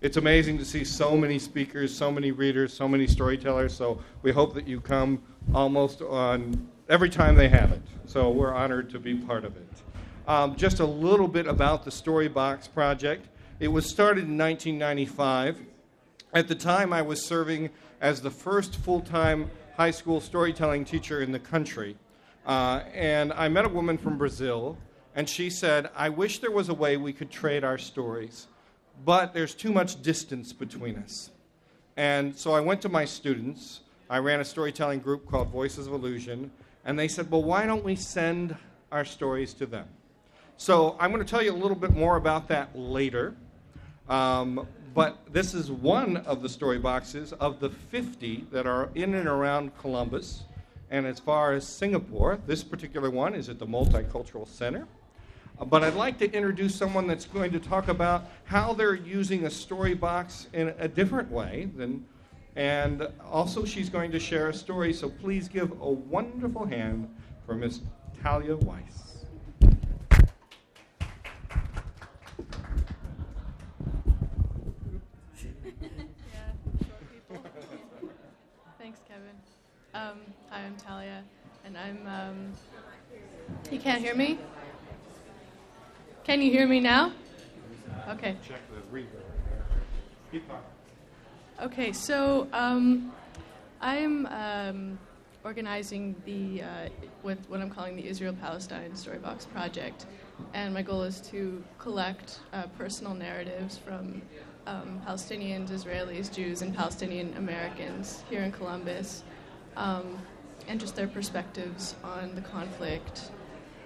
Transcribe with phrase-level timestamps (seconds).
[0.00, 3.74] it's amazing to see so many speakers, so many readers, so many storytellers.
[3.74, 5.22] So we hope that you come
[5.54, 7.82] almost on every time they have it.
[8.06, 9.68] So we're honored to be part of it.
[10.26, 13.26] Um, just a little bit about the Storybox Project.
[13.58, 15.60] It was started in 1995.
[16.32, 17.68] At the time, I was serving
[18.00, 21.96] as the first full time high school storytelling teacher in the country.
[22.46, 24.78] Uh, and I met a woman from Brazil,
[25.14, 28.46] and she said, I wish there was a way we could trade our stories
[29.04, 31.30] but there's too much distance between us.
[31.96, 33.80] And so I went to my students.
[34.08, 36.50] I ran a storytelling group called Voices of Illusion,
[36.84, 38.56] and they said, Well, why don't we send
[38.90, 39.86] our stories to them?
[40.56, 43.34] So I'm going to tell you a little bit more about that later.
[44.08, 49.14] Um, but this is one of the story boxes of the 50 that are in
[49.14, 50.42] and around Columbus.
[50.90, 54.88] And as far as Singapore, this particular one is at the Multicultural Center.
[55.66, 59.50] But I'd like to introduce someone that's going to talk about how they're using a
[59.50, 62.06] story box in a different way than,
[62.56, 64.92] and also she's going to share a story.
[64.94, 67.80] So please give a wonderful hand for Miss
[68.22, 69.26] Talia Weiss.
[78.78, 79.36] Thanks, Kevin.
[79.92, 81.22] Um, hi, I'm Talia,
[81.66, 82.06] and I'm.
[82.06, 82.52] Um,
[83.70, 84.38] you can't hear me?
[86.24, 87.12] Can you hear me now?
[88.08, 88.36] Okay.
[88.46, 89.06] Check the reverb.
[90.30, 90.44] Keep.
[91.62, 93.10] Okay, so um,
[93.80, 94.98] I'm um,
[95.44, 96.88] organizing the uh,
[97.22, 100.06] what, what I'm calling the Israel Palestine Storybox Project,
[100.52, 104.20] and my goal is to collect uh, personal narratives from
[104.66, 109.22] um, Palestinians, Israelis, Jews, and Palestinian Americans here in Columbus,
[109.76, 110.18] um,
[110.68, 113.30] and just their perspectives on the conflict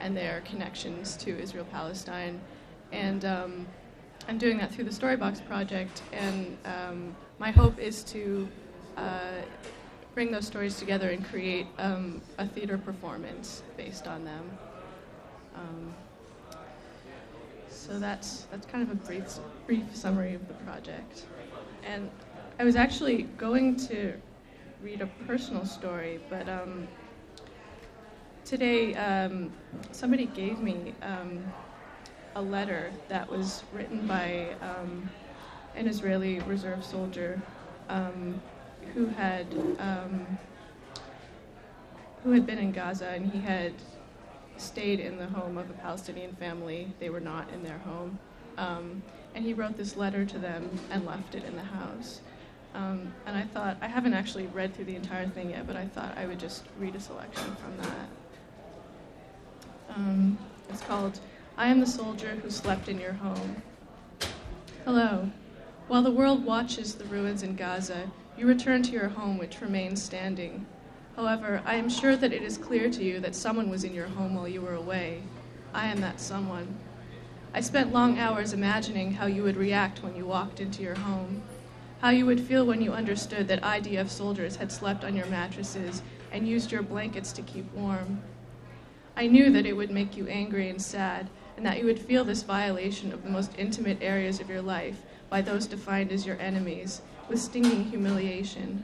[0.05, 2.39] and their connections to Israel Palestine.
[2.93, 3.67] And um,
[4.29, 8.47] I'm doing that through the Storybox Project, and um, my hope is to
[8.99, 9.41] uh,
[10.15, 14.59] bring those stories together and create um, a theater performance based on them.
[15.57, 15.95] Um,
[17.71, 19.25] so that's that's kind of a brief
[19.67, 21.25] brief summary of the project.
[21.83, 22.11] And
[22.59, 24.13] I was actually going to
[24.83, 26.87] read a personal story, but um,
[28.45, 29.51] today um,
[29.93, 31.43] somebody gave me um,
[32.37, 35.09] a letter that was written by um,
[35.77, 37.41] an Israeli reserve soldier
[37.89, 38.41] um,
[38.93, 39.47] who had
[39.79, 40.39] um,
[42.23, 43.73] who had been in Gaza and he had
[44.57, 46.93] stayed in the home of a Palestinian family.
[47.01, 48.19] They were not in their home,
[48.57, 49.03] um,
[49.35, 52.21] and he wrote this letter to them and left it in the house.
[52.75, 55.87] Um, and I thought, I haven't actually read through the entire thing yet, but I
[55.87, 58.09] thought I would just read a selection from that.
[59.97, 60.37] Um,
[60.69, 61.21] it's called
[61.57, 63.63] I Am the Soldier Who Slept in Your Home.
[64.85, 65.31] Hello.
[65.87, 70.03] While the world watches the ruins in Gaza, you return to your home, which remains
[70.03, 70.67] standing.
[71.15, 74.09] However, I am sure that it is clear to you that someone was in your
[74.09, 75.23] home while you were away.
[75.73, 76.75] I am that someone.
[77.53, 81.41] I spent long hours imagining how you would react when you walked into your home,
[82.01, 86.03] how you would feel when you understood that IDF soldiers had slept on your mattresses
[86.33, 88.21] and used your blankets to keep warm.
[89.17, 92.25] I knew that it would make you angry and sad, and that you would feel
[92.25, 96.39] this violation of the most intimate areas of your life by those defined as your
[96.41, 98.83] enemies, with stinging humiliation.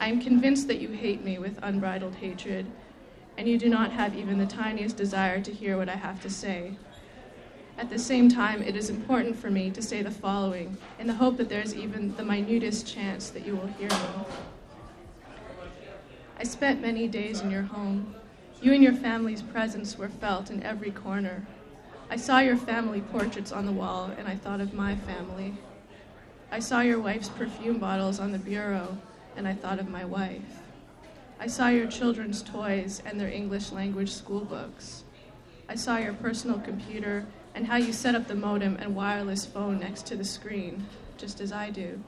[0.00, 2.66] I am convinced that you hate me with unbridled hatred,
[3.36, 6.30] and you do not have even the tiniest desire to hear what I have to
[6.30, 6.76] say.
[7.78, 11.14] At the same time, it is important for me to say the following in the
[11.14, 14.24] hope that there is even the minutest chance that you will hear me.
[16.36, 18.16] I spent many days in your home,
[18.60, 21.46] you and your family's presence were felt in every corner.
[22.10, 25.54] I saw your family portraits on the wall, and I thought of my family.
[26.50, 28.98] I saw your wife's perfume bottles on the bureau,
[29.36, 30.62] and I thought of my wife.
[31.38, 35.04] I saw your children's toys and their English language school books.
[35.68, 39.78] I saw your personal computer and how you set up the modem and wireless phone
[39.78, 40.86] next to the screen,
[41.16, 42.02] just as I do.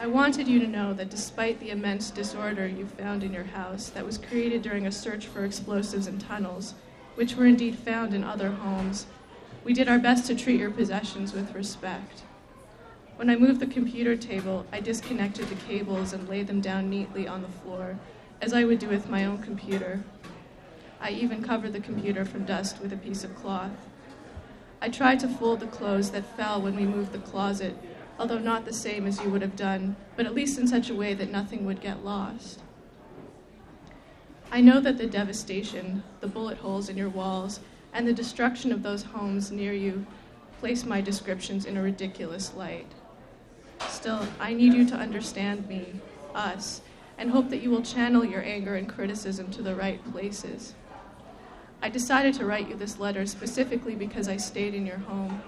[0.00, 3.90] I wanted you to know that despite the immense disorder you found in your house
[3.90, 6.74] that was created during a search for explosives in tunnels,
[7.16, 9.06] which were indeed found in other homes,
[9.64, 12.22] we did our best to treat your possessions with respect.
[13.16, 17.26] When I moved the computer table, I disconnected the cables and laid them down neatly
[17.26, 17.98] on the floor,
[18.40, 20.04] as I would do with my own computer.
[21.00, 23.72] I even covered the computer from dust with a piece of cloth.
[24.80, 27.76] I tried to fold the clothes that fell when we moved the closet
[28.18, 30.94] although not the same as you would have done, but at least in such a
[30.94, 32.60] way that nothing would get lost.
[34.50, 37.60] I know that the devastation, the bullet holes in your walls,
[37.92, 40.06] and the destruction of those homes near you
[40.58, 42.90] place my descriptions in a ridiculous light.
[43.88, 46.00] Still, I need you to understand me,
[46.34, 46.80] us,
[47.16, 50.74] and hope that you will channel your anger and criticism to the right places.
[51.80, 55.42] I decided to write you this letter specifically because I stayed in your home.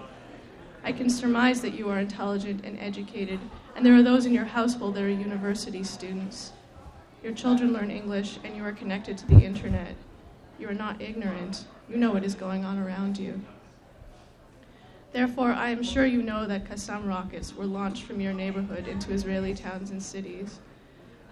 [0.83, 3.39] I can surmise that you are intelligent and educated,
[3.75, 6.51] and there are those in your household that are university students.
[7.23, 9.95] Your children learn English, and you are connected to the internet.
[10.57, 11.65] You are not ignorant.
[11.87, 13.41] You know what is going on around you.
[15.13, 19.11] Therefore, I am sure you know that Qassam rockets were launched from your neighborhood into
[19.11, 20.59] Israeli towns and cities.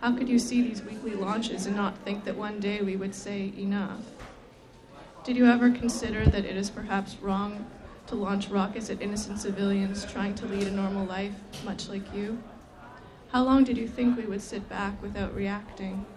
[0.01, 3.15] How could you see these weekly launches and not think that one day we would
[3.15, 4.01] say enough?
[5.23, 7.65] Did you ever consider that it is perhaps wrong
[8.09, 11.33] to launch rockets at innocent civilians trying to lead a normal life,
[11.63, 12.41] much like you?
[13.31, 16.07] How long did you think we would sit back without reacting?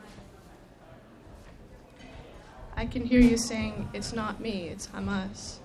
[2.74, 5.58] I can hear you saying, It's not me, it's Hamas.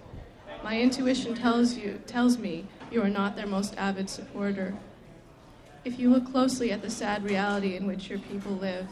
[0.62, 4.76] My intuition tells you tells me you are not their most avid supporter.
[5.86, 8.88] If you look closely at the sad reality in which your people live,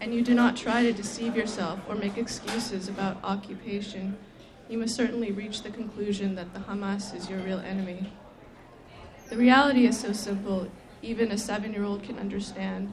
[0.00, 4.16] and you do not try to deceive yourself or make excuses about occupation,
[4.70, 8.12] you must certainly reach the conclusion that the Hamas is your real enemy.
[9.28, 10.70] The reality is so simple,
[11.02, 12.92] even a seven year old can understand.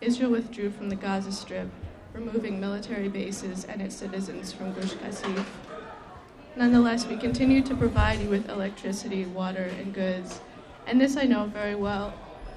[0.00, 1.68] Israel withdrew from the Gaza Strip,
[2.14, 5.44] removing military bases and its citizens from Gush Katif.
[6.56, 10.40] Nonetheless, we continue to provide you with electricity, water, and goods.
[10.86, 12.14] And this I know very well,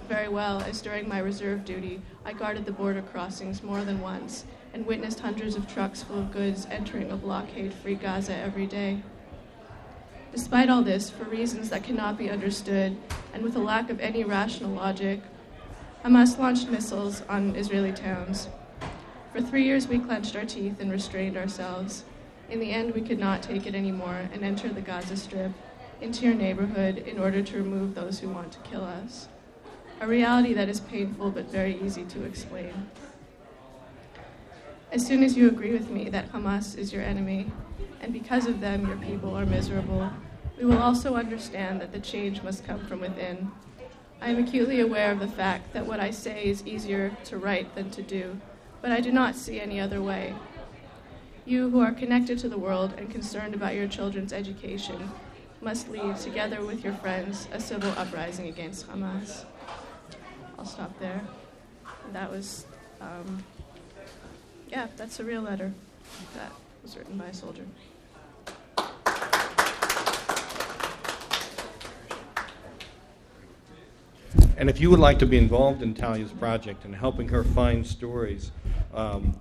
[0.08, 4.46] very well, as during my reserve duty, I guarded the border crossings more than once
[4.74, 9.02] and witnessed hundreds of trucks full of goods entering a blockade free Gaza every day.
[10.32, 12.98] Despite all this, for reasons that cannot be understood
[13.34, 15.20] and with a lack of any rational logic,
[16.04, 18.48] Hamas launched missiles on Israeli towns.
[19.32, 22.04] For three years, we clenched our teeth and restrained ourselves.
[22.50, 25.52] In the end, we could not take it anymore and entered the Gaza Strip
[26.02, 29.28] into your neighborhood in order to remove those who want to kill us.
[30.02, 32.90] A reality that is painful but very easy to explain.
[34.94, 37.52] As soon as you agree with me that Hamas is your enemy,
[38.00, 40.08] and because of them your people are miserable,
[40.56, 43.52] we will also understand that the change must come from within.
[44.22, 47.74] I am acutely aware of the fact that what I say is easier to write
[47.74, 48.40] than to do,
[48.84, 50.36] but I do not see any other way.
[51.44, 55.10] You who are connected to the world and concerned about your children's education
[55.60, 59.46] must lead, together with your friends, a civil uprising against Hamas.
[60.60, 61.22] I'll stop there.
[62.12, 62.68] That was,
[63.02, 63.44] um,
[64.74, 65.72] yeah, that's a real letter.
[66.34, 67.64] That was written by a soldier.
[74.58, 77.86] And if you would like to be involved in Talia's project and helping her find
[77.86, 78.52] stories,
[78.96, 79.38] um,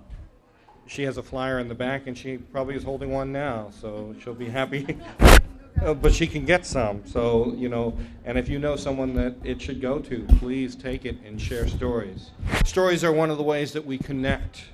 [0.85, 4.15] she has a flyer in the back, and she probably is holding one now, so
[4.21, 4.97] she'll be happy.
[5.81, 7.97] Uh, but she can get some, so you know.
[8.25, 11.67] And if you know someone that it should go to, please take it and share
[11.67, 12.29] stories.
[12.63, 14.65] Stories are one of the ways that we connect.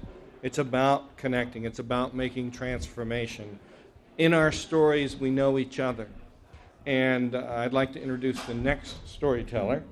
[0.42, 1.66] It's about connecting.
[1.66, 3.60] It's about making transformation.
[4.18, 6.08] In our stories, we know each other.
[6.86, 9.84] And uh, I'd like to introduce the next storyteller,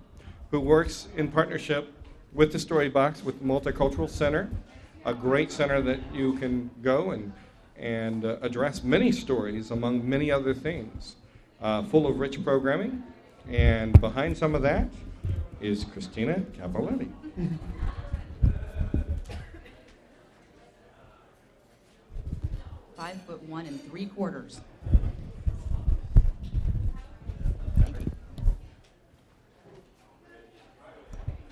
[0.51, 1.93] who works in partnership
[2.33, 4.49] with the Story Box, with the Multicultural Center
[5.07, 7.31] a great center that you can go and,
[7.77, 11.15] and uh, address many stories, among many other things,
[11.61, 13.01] uh, full of rich programming.
[13.49, 14.89] And behind some of that
[15.61, 17.09] is Christina Capoletti.
[22.97, 24.59] Five foot one and three quarters.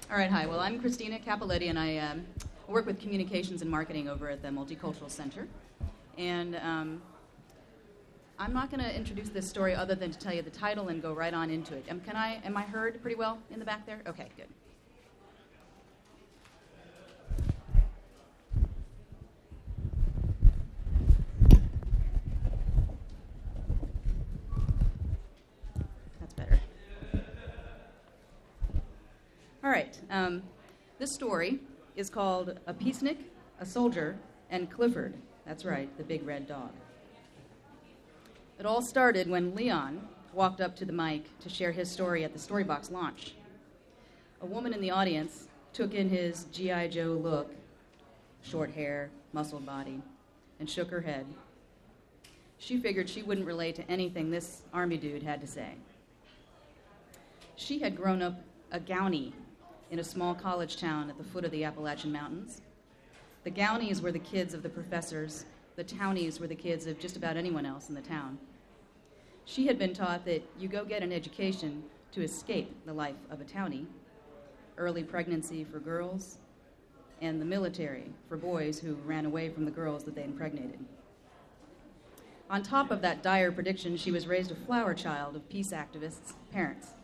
[0.10, 0.48] All right, hi.
[0.48, 2.26] Well, I'm Christina Capoletti, and I um,
[2.68, 5.48] work with communications and marketing over at the Multicultural Center.
[6.18, 7.02] And um,
[8.40, 11.02] I'm not going to introduce this story other than to tell you the title and
[11.02, 11.86] go right on into it.
[11.90, 12.42] Um, can I?
[12.44, 14.02] Am I heard pretty well in the back there?
[14.08, 14.48] Okay, good.
[26.20, 26.60] That's better.
[29.64, 29.98] All right.
[30.16, 30.44] Um,
[30.98, 31.60] this story
[31.98, 33.18] is called A Peacenik,
[33.60, 34.16] a Soldier,
[34.50, 35.14] and Clifford.
[35.46, 36.72] That's right, the big red dog.
[38.58, 42.32] It all started when Leon walked up to the mic to share his story at
[42.32, 43.34] the Storybox launch.
[44.40, 46.88] A woman in the audience took in his G.I.
[46.88, 47.54] Joe look,
[48.42, 50.02] short hair, muscled body,
[50.62, 51.26] and shook her head.
[52.58, 55.74] She figured she wouldn't relate to anything this army dude had to say.
[57.58, 58.40] She had grown up
[58.72, 59.34] a Gownie
[59.96, 62.62] in a small college town at the foot of the Appalachian Mountains.
[63.46, 65.46] The Gownies were the kids of the professors,
[65.78, 68.38] the Townies were the kids of just about anyone else in the town.
[69.46, 73.40] She had been taught that you go get an education to escape the life of
[73.40, 73.86] a townie,
[74.76, 76.40] early pregnancy for girls,
[77.22, 80.84] and the military for boys who ran away from the girls that they impregnated.
[82.50, 86.34] On top of that dire prediction, she was raised a flower child of peace activists'
[86.52, 86.95] parents.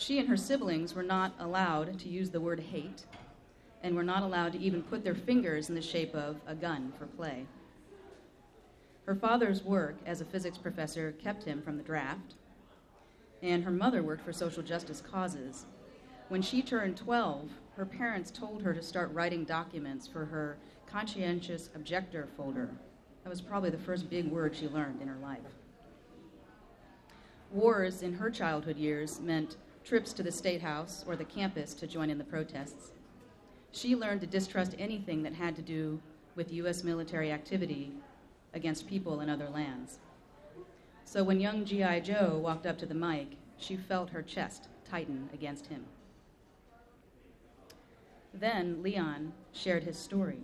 [0.00, 3.04] She and her siblings were not allowed to use the word hate
[3.82, 6.94] and were not allowed to even put their fingers in the shape of a gun
[6.98, 7.44] for play.
[9.04, 12.32] Her father's work as a physics professor kept him from the draft,
[13.42, 15.66] and her mother worked for social justice causes.
[16.30, 21.68] When she turned 12, her parents told her to start writing documents for her conscientious
[21.74, 22.70] objector folder.
[23.22, 25.40] That was probably the first big word she learned in her life.
[27.52, 31.86] Wars in her childhood years meant trips to the State House or the campus to
[31.86, 32.92] join in the protests.
[33.72, 36.00] She learned to distrust anything that had to do
[36.36, 36.84] with U.S.
[36.84, 37.92] military activity
[38.54, 39.98] against people in other lands.
[41.04, 42.00] So when young G.I.
[42.00, 45.84] Joe walked up to the mic, she felt her chest tighten against him.
[48.32, 50.40] Then Leon shared his story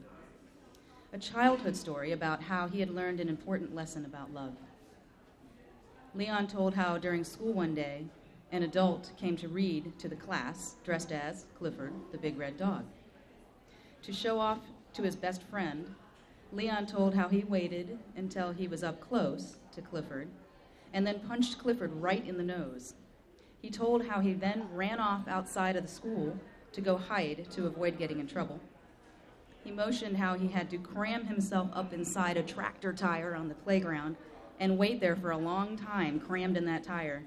[1.16, 4.52] a childhood story about how he had learned an important lesson about love.
[6.14, 8.04] Leon told how during school one day,
[8.52, 12.84] an adult came to read to the class dressed as Clifford, the big red dog.
[14.02, 14.60] To show off
[14.94, 15.94] to his best friend,
[16.52, 20.28] Leon told how he waited until he was up close to Clifford
[20.92, 22.94] and then punched Clifford right in the nose.
[23.60, 26.38] He told how he then ran off outside of the school
[26.72, 28.60] to go hide to avoid getting in trouble.
[29.64, 33.54] He motioned how he had to cram himself up inside a tractor tire on the
[33.54, 34.16] playground
[34.60, 37.24] and wait there for a long time, crammed in that tire,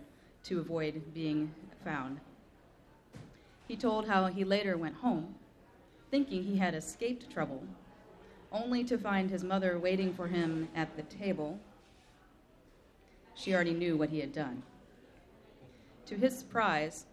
[0.50, 1.54] to avoid being
[1.84, 2.20] found.
[3.68, 5.36] He told how he later went home,
[6.10, 7.64] thinking he had escaped trouble,
[8.52, 11.60] only to find his mother waiting for him at the table.
[13.36, 14.64] She already knew what he had done.
[16.08, 17.06] To his surprise,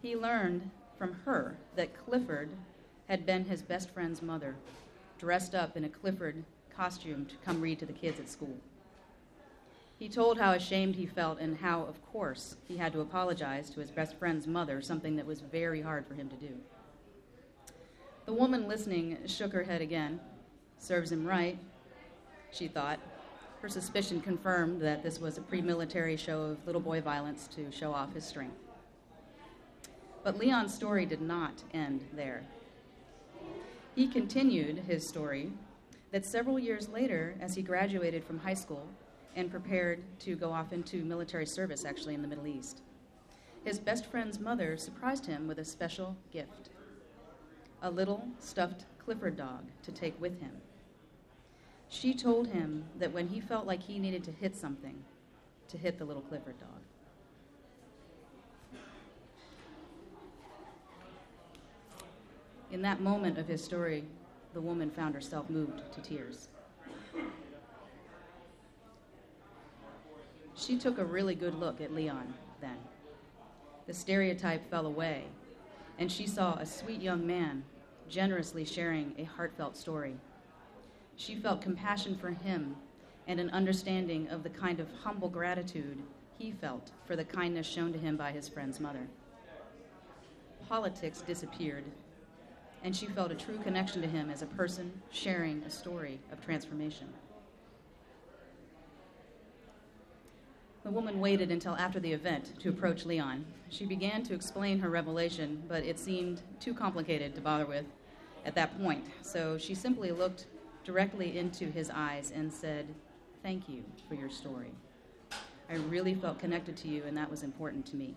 [0.00, 2.48] he learned from her that Clifford
[3.08, 4.56] had been his best friend's mother,
[5.18, 6.44] dressed up in a Clifford
[6.74, 8.56] costume to come read to the kids at school.
[10.00, 13.80] He told how ashamed he felt and how, of course, he had to apologize to
[13.80, 16.56] his best friend's mother, something that was very hard for him to do.
[18.24, 20.18] The woman listening shook her head again.
[20.78, 21.58] Serves him right,
[22.50, 22.98] she thought.
[23.60, 27.70] Her suspicion confirmed that this was a pre military show of little boy violence to
[27.70, 28.56] show off his strength.
[30.24, 32.44] But Leon's story did not end there.
[33.94, 35.52] He continued his story
[36.10, 38.88] that several years later, as he graduated from high school
[39.36, 42.82] and prepared to go off into military service, actually in the Middle East,
[43.64, 46.70] his best friend's mother surprised him with a special gift
[47.82, 50.52] a little stuffed Clifford dog to take with him.
[51.88, 55.02] She told him that when he felt like he needed to hit something,
[55.68, 56.68] to hit the little Clifford dog.
[62.70, 64.04] In that moment of his story,
[64.52, 66.48] the woman found herself moved to tears.
[70.60, 72.76] She took a really good look at Leon then.
[73.86, 75.24] The stereotype fell away,
[75.98, 77.64] and she saw a sweet young man
[78.10, 80.16] generously sharing a heartfelt story.
[81.16, 82.76] She felt compassion for him
[83.26, 85.98] and an understanding of the kind of humble gratitude
[86.36, 89.06] he felt for the kindness shown to him by his friend's mother.
[90.68, 91.84] Politics disappeared
[92.82, 96.44] and she felt a true connection to him as a person sharing a story of
[96.44, 97.08] transformation.
[100.82, 103.44] The woman waited until after the event to approach Leon.
[103.68, 107.84] She began to explain her revelation, but it seemed too complicated to bother with
[108.46, 109.04] at that point.
[109.20, 110.46] So she simply looked
[110.84, 112.86] directly into his eyes and said,
[113.42, 114.72] Thank you for your story.
[115.68, 118.16] I really felt connected to you, and that was important to me.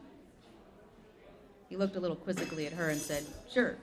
[1.70, 3.75] He looked a little quizzically at her and said, Sure,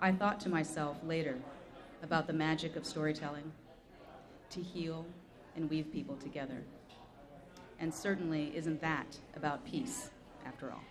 [0.00, 1.38] I thought to myself later
[2.02, 3.50] about the magic of storytelling
[4.50, 5.04] to heal
[5.58, 6.62] and weave people together.
[7.80, 10.10] And certainly, isn't that about peace,
[10.46, 10.84] after all?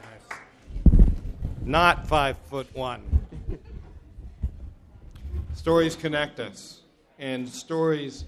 [0.00, 0.98] Nice.
[1.64, 3.02] Not five foot one.
[5.54, 6.80] stories connect us,
[7.20, 8.24] and stories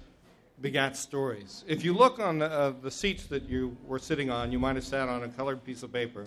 [0.60, 1.64] begat stories.
[1.66, 4.84] If you look on uh, the seats that you were sitting on, you might have
[4.84, 6.24] sat on a colored piece of paper.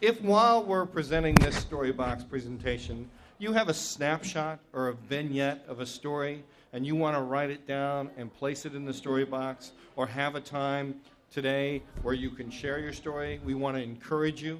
[0.00, 5.64] If while we're presenting this story box presentation, you have a snapshot or a vignette
[5.68, 6.42] of a story
[6.72, 10.06] and you want to write it down and place it in the story box or
[10.06, 10.96] have a time
[11.30, 14.58] today where you can share your story, we want to encourage you.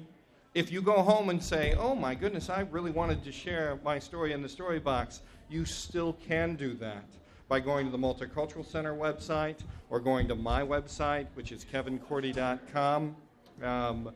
[0.53, 3.99] If you go home and say, oh my goodness, I really wanted to share my
[3.99, 7.05] story in the story box, you still can do that
[7.47, 9.57] by going to the Multicultural Center website
[9.89, 13.15] or going to my website, which is kevincordi.com.
[13.63, 14.11] Um,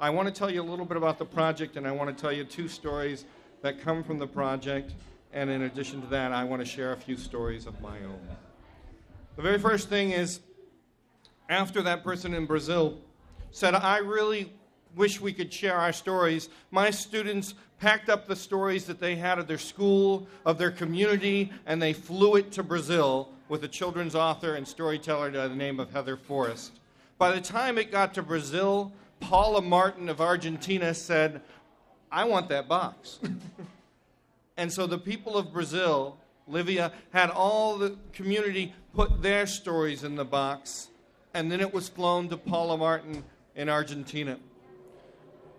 [0.00, 2.20] I want to tell you a little bit about the project, and I want to
[2.20, 3.24] tell you two stories
[3.62, 4.92] that come from the project.
[5.32, 8.20] And in addition to that, I want to share a few stories of my own.
[9.36, 10.40] The very first thing is
[11.48, 12.98] after that person in Brazil
[13.50, 14.52] said, I really
[14.96, 19.38] wish we could share our stories, my students packed up the stories that they had
[19.38, 24.14] of their school, of their community, and they flew it to Brazil with a children's
[24.14, 26.72] author and storyteller by the name of Heather Forest.
[27.16, 31.40] By the time it got to Brazil, Paula Martin of Argentina said,
[32.10, 33.18] I want that box.
[34.56, 40.16] and so the people of Brazil, Livia, had all the community put their stories in
[40.16, 40.88] the box,
[41.34, 43.22] and then it was flown to Paula Martin
[43.54, 44.38] in Argentina.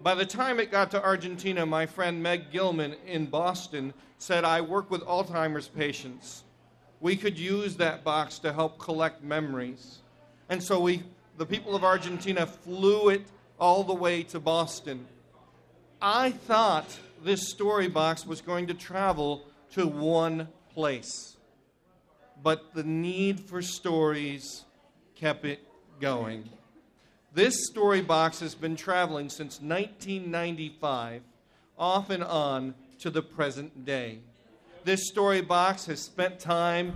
[0.01, 4.62] By the time it got to Argentina, my friend Meg Gilman in Boston said, I
[4.62, 6.44] work with Alzheimer's patients.
[7.01, 10.00] We could use that box to help collect memories.
[10.48, 11.03] And so we,
[11.38, 13.24] the people of Argentina flew it
[13.60, 15.06] all the way to Boston.
[16.01, 21.36] I thought this story box was going to travel to one place.
[22.41, 24.63] But the need for stories
[25.15, 25.60] kept it
[26.00, 26.48] going.
[27.34, 31.22] This story box has been traveling since 1995,
[31.77, 34.20] off and on to the present day.
[34.86, 36.96] This story box has spent time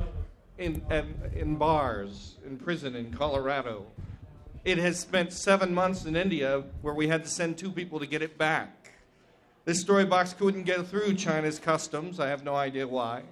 [0.57, 3.86] in, in, in bars, in prison in Colorado.
[4.63, 8.05] It has spent seven months in India where we had to send two people to
[8.05, 8.82] get it back.
[9.65, 12.20] This story box couldn't get through China's customs.
[12.20, 13.24] I have no idea why.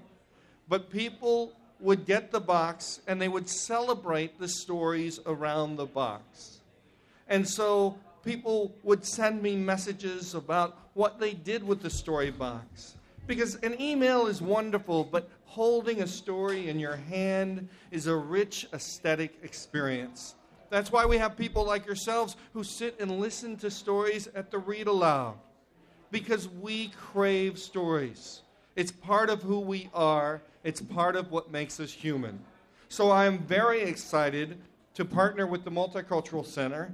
[0.69, 6.59] But people would get the box and they would celebrate the stories around the box.
[7.27, 12.95] And so people would send me messages about what they did with the story box.
[13.27, 18.67] Because an email is wonderful, but holding a story in your hand is a rich
[18.73, 20.35] aesthetic experience.
[20.69, 24.59] That's why we have people like yourselves who sit and listen to stories at the
[24.59, 25.35] read aloud.
[26.11, 28.41] Because we crave stories.
[28.75, 32.39] It's part of who we are, it's part of what makes us human.
[32.89, 34.57] So I am very excited
[34.93, 36.91] to partner with the Multicultural Center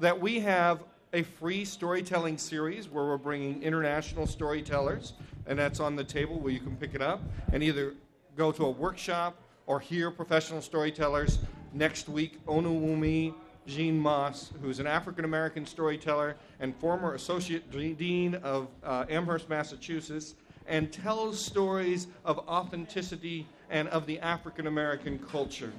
[0.00, 5.12] that we have a free storytelling series where we're bringing international storytellers,
[5.46, 7.22] and that's on the table where you can pick it up
[7.52, 7.94] and either
[8.36, 11.38] go to a workshop or hear professional storytellers.
[11.72, 13.34] Next week, Onawumi
[13.66, 20.34] Jean Moss, who's an African American storyteller and former associate dean of uh, Amherst, Massachusetts,
[20.66, 25.72] and tells stories of authenticity and of the African American culture.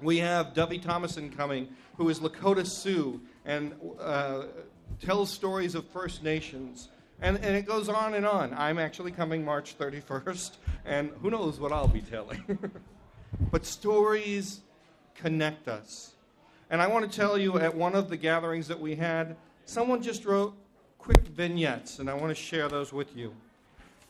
[0.00, 4.44] We have Dovie Thomason coming, who is Lakota Sioux and uh,
[5.00, 6.88] tells stories of First Nations.
[7.20, 8.52] And, and it goes on and on.
[8.54, 12.58] I'm actually coming March 31st, and who knows what I'll be telling.
[13.52, 14.60] but stories
[15.14, 16.14] connect us.
[16.72, 20.02] And I want to tell you at one of the gatherings that we had, someone
[20.02, 20.54] just wrote
[20.96, 23.34] quick vignettes, and I want to share those with you.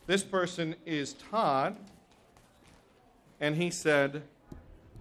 [0.07, 1.75] This person is Todd,
[3.41, 4.23] and he said,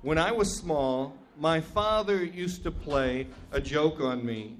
[0.03, 4.57] When I was small, my father used to play a joke on me.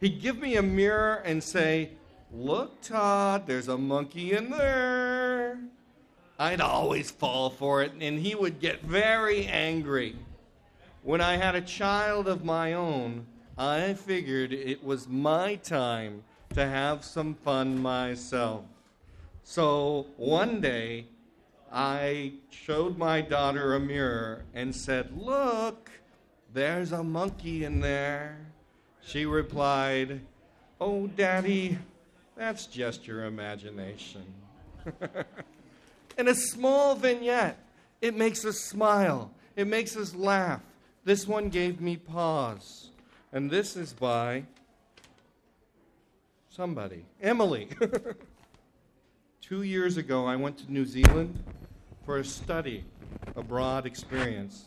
[0.00, 1.90] He'd give me a mirror and say,
[2.32, 5.56] Look, Todd, there's a monkey in there.
[6.36, 10.16] I'd always fall for it, and he would get very angry.
[11.02, 16.66] When I had a child of my own, I figured it was my time to
[16.66, 18.64] have some fun myself.
[19.42, 21.06] So one day,
[21.72, 25.90] I showed my daughter a mirror and said, Look,
[26.52, 28.38] there's a monkey in there.
[29.02, 30.20] She replied,
[30.80, 31.78] Oh, Daddy,
[32.36, 34.24] that's just your imagination.
[36.18, 37.58] In a small vignette,
[38.00, 40.60] it makes us smile, it makes us laugh.
[41.04, 42.88] This one gave me pause.
[43.32, 44.44] And this is by
[46.48, 47.68] somebody, Emily.
[49.40, 51.42] Two years ago, I went to New Zealand
[52.04, 52.84] for a study
[53.36, 54.66] abroad experience.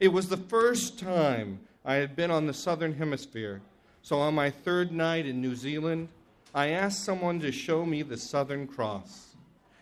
[0.00, 3.60] It was the first time I had been on the southern hemisphere.
[4.02, 6.08] So on my third night in New Zealand,
[6.54, 9.36] I asked someone to show me the Southern Cross.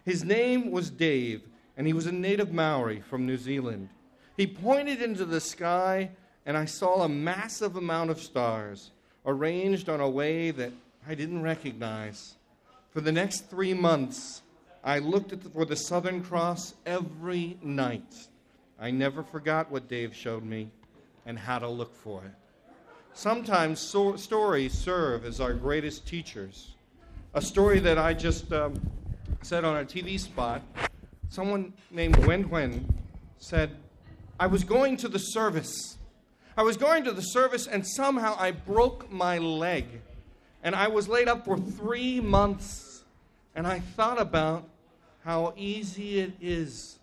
[0.04, 1.42] His name was Dave,
[1.76, 3.88] and he was a native Maori from New Zealand.
[4.36, 6.10] He pointed into the sky,
[6.44, 8.90] and I saw a massive amount of stars
[9.24, 10.72] arranged on a way that
[11.08, 12.34] I didn't recognize.
[12.90, 14.42] For the next three months,
[14.84, 18.28] I looked the, for the Southern Cross every night.
[18.78, 20.70] I never forgot what Dave showed me
[21.24, 22.32] and how to look for it.
[23.14, 26.74] Sometimes so- stories serve as our greatest teachers.
[27.34, 28.74] A story that I just um,
[29.42, 30.62] said on a TV spot
[31.28, 32.86] someone named Wen Wen
[33.38, 33.70] said,
[34.38, 35.96] I was going to the service.
[36.56, 39.86] I was going to the service and somehow I broke my leg.
[40.62, 43.04] And I was laid up for three months.
[43.54, 44.68] And I thought about
[45.24, 46.98] how easy it is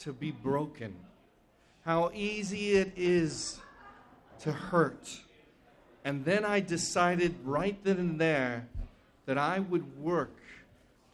[0.00, 0.94] to be broken,
[1.84, 3.58] how easy it is
[4.40, 5.20] to hurt.
[6.04, 8.66] And then I decided right then and there
[9.26, 10.36] that I would work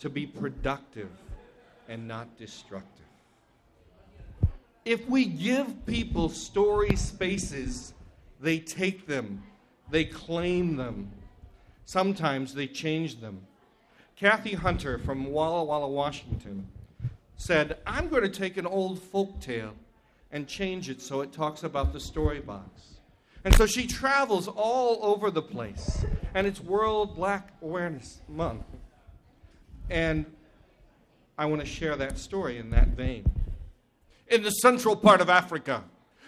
[0.01, 1.11] to be productive
[1.89, 2.96] and not destructive.
[4.87, 7.93] If we give people story spaces,
[8.41, 9.43] they take them,
[9.91, 11.11] they claim them.
[11.87, 13.41] Sometimes they change them.
[14.15, 16.69] Kathy Hunter from Walla Walla, Washington
[17.37, 19.75] said, I'm going to take an old folk tale
[20.31, 22.95] and change it so it talks about the story box.
[23.45, 26.05] And so she travels all over the place.
[26.33, 28.65] And it's World Black Awareness Month.
[29.91, 30.27] And
[31.37, 33.25] I want to share that story in that vein.
[34.29, 35.85] In the central part of Africa,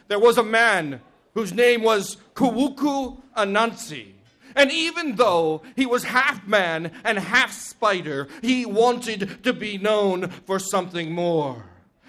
[0.06, 1.00] there was a man
[1.34, 4.12] whose name was Kwaku Anansi.
[4.56, 10.28] And even though he was half man and half spider, he wanted to be known
[10.46, 11.64] for something more.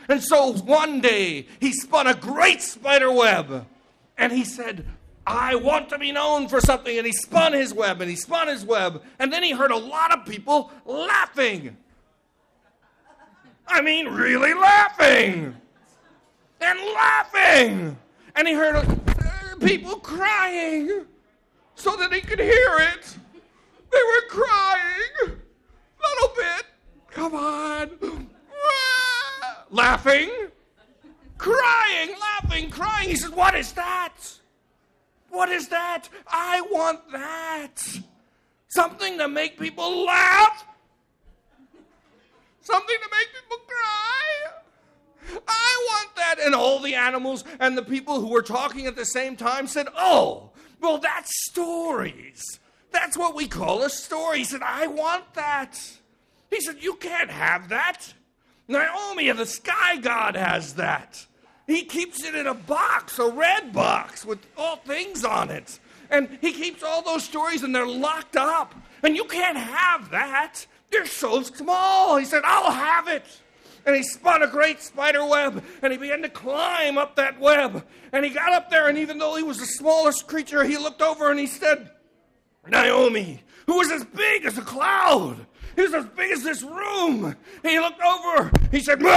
[0.07, 3.67] And so one day he spun a great spider web
[4.17, 4.85] and he said,
[5.27, 6.97] I want to be known for something.
[6.97, 9.03] And he spun his web and he spun his web.
[9.19, 11.77] And then he heard a lot of people laughing.
[13.67, 15.55] I mean, really laughing.
[16.61, 17.97] And laughing.
[18.35, 18.85] And he heard
[19.59, 21.05] people crying
[21.75, 23.17] so that he could hear it.
[23.91, 25.39] They were crying.
[26.01, 26.65] Little bit.
[27.11, 28.29] Come on.
[29.71, 30.29] laughing.
[31.37, 33.09] Crying, laughing, crying.
[33.09, 34.13] He said, What is that?
[35.29, 36.09] What is that?
[36.27, 37.99] I want that.
[38.67, 40.65] Something to make people laugh.
[42.61, 44.58] Something to make people cry.
[45.47, 46.35] I want that.
[46.39, 49.87] And all the animals and the people who were talking at the same time said,
[49.97, 52.59] Oh, well, that's stories.
[52.91, 54.39] That's what we call a story.
[54.39, 55.79] He said, I want that.
[56.49, 58.13] He said, You can't have that.
[58.69, 61.25] Nyame, the sky god, has that.
[61.65, 65.79] He keeps it in a box, a red box with all things on it.
[66.09, 68.73] And he keeps all those stories and they're locked up.
[69.03, 70.65] And you can't have that.
[70.91, 72.17] They're so small.
[72.17, 73.23] He said, I'll have it.
[73.85, 77.85] And he spun a great spider web and he began to climb up that web.
[78.11, 81.01] And he got up there, and even though he was the smallest creature, he looked
[81.01, 81.91] over and he said,
[82.67, 87.35] Nyame, who was as big as a cloud, he was as big as this room.
[87.63, 88.99] And he looked over, he said,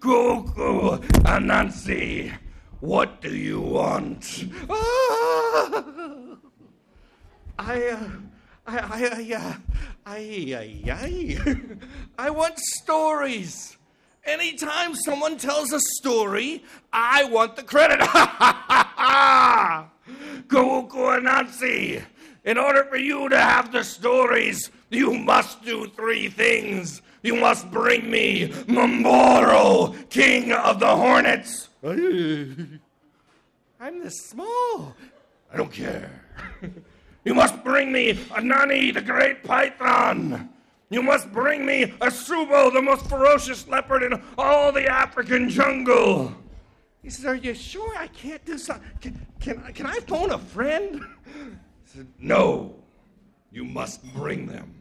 [0.00, 2.32] Kwaku Anansi,
[2.80, 4.46] what do you want?
[7.62, 8.08] Ah, I, uh,
[8.70, 9.54] I, I, uh,
[10.06, 10.16] I,
[10.86, 11.56] I, I,
[12.26, 13.76] I want stories.
[14.24, 17.98] Anytime someone tells a story, I want the credit.
[20.48, 22.04] Kwaku Anansi,
[22.44, 27.02] in order for you to have the stories, you must do three things.
[27.22, 31.68] You must bring me Mamboro, king of the hornets.
[33.80, 34.94] I'm this small.
[35.52, 36.22] I don't care.
[37.24, 40.48] you must bring me Anani, the great python.
[40.88, 46.34] You must bring me Asubo, the most ferocious leopard in all the African jungle.
[47.02, 48.86] He says, Are you sure I can't do something?
[49.00, 51.00] Can, can, can I phone a friend?
[51.24, 52.74] He said, No,
[53.52, 54.74] you must bring them.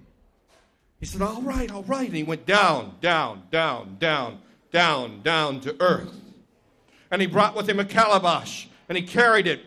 [0.99, 2.07] He said, All right, all right.
[2.07, 4.39] And he went down, down, down, down,
[4.71, 6.15] down, down to earth.
[7.11, 9.61] And he brought with him a calabash and he carried it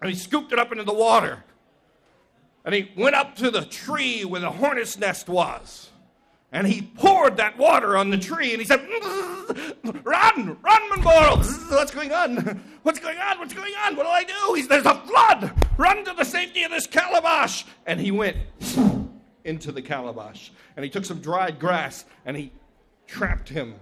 [0.00, 1.44] and he scooped it up into the water.
[2.68, 5.88] And he went up to the tree where the hornet's nest was.
[6.52, 11.70] And he poured that water on the tree and he said, mm, Run, run, Mamboro.
[11.70, 12.62] What's going on?
[12.82, 13.38] What's going on?
[13.38, 13.96] What's going on?
[13.96, 14.52] What do I do?
[14.52, 15.50] He said, There's a flood.
[15.78, 17.64] Run to the safety of this calabash.
[17.86, 18.36] And he went
[19.44, 20.52] into the calabash.
[20.76, 22.52] And he took some dried grass and he
[23.06, 23.76] trapped him.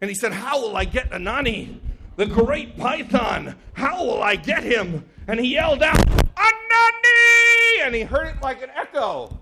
[0.00, 1.78] And he said, How will I get Anani,
[2.16, 3.54] the great python?
[3.74, 5.04] How will I get him?
[5.28, 7.41] And he yelled out, Anani!
[7.82, 9.40] And he heard it like an echo.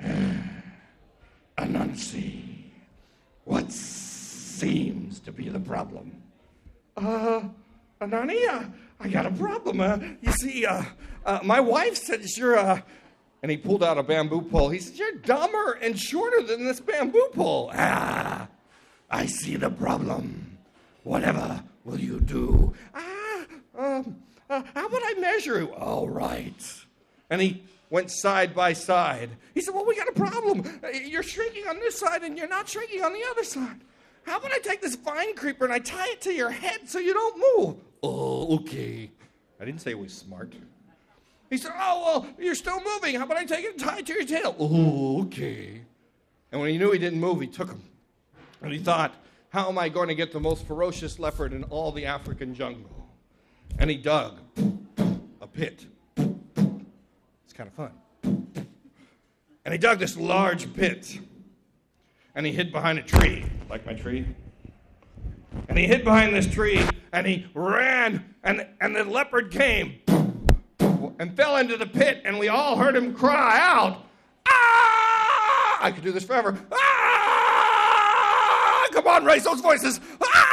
[1.56, 2.42] Anansi.
[3.44, 6.20] What seems to be the problem?
[6.96, 7.42] Uh,
[8.00, 8.64] Anani, uh,
[8.98, 9.80] I got a problem.
[9.80, 10.82] Uh, you see, uh,
[11.24, 12.80] uh, my wife says you're, uh,
[13.42, 14.68] and he pulled out a bamboo pole.
[14.70, 17.70] He said, You're dumber and shorter than this bamboo pole.
[17.74, 18.48] Ah.
[19.10, 20.58] I see the problem.
[21.04, 22.74] Whatever will you do?
[22.94, 23.46] Ah,
[23.78, 24.16] um,
[24.50, 25.72] uh, how about I measure you?
[25.72, 26.84] All right.
[27.30, 29.30] And he went side by side.
[29.54, 30.80] He said, Well, we got a problem.
[31.04, 33.80] You're shrinking on this side and you're not shrinking on the other side.
[34.24, 36.98] How about I take this vine creeper and I tie it to your head so
[36.98, 37.76] you don't move?
[38.02, 39.10] Oh, okay.
[39.58, 40.52] I didn't say it was smart.
[41.50, 43.14] He said, Oh, well, you're still moving.
[43.14, 44.56] How about I take it and tie it to your tail?
[45.26, 45.82] Okay.
[46.52, 47.82] And when he knew he didn't move, he took him.
[48.62, 49.14] And he thought,
[49.50, 52.90] How am I going to get the most ferocious leopard in all the African jungle?
[53.78, 54.38] And he dug
[55.40, 55.86] a pit.
[56.16, 57.92] It's kind of fun.
[59.64, 61.18] And he dug this large pit.
[62.34, 64.26] And he hid behind a tree, like my tree.
[65.68, 66.82] And he hid behind this tree
[67.12, 70.00] and he ran, and, and the leopard came
[71.18, 74.04] and fell into the pit, and we all heard him cry out,
[74.46, 75.78] Ah!
[75.80, 76.58] I could do this forever.
[76.72, 78.88] Ah!
[78.92, 80.00] Come on, raise those voices.
[80.22, 80.44] Ah!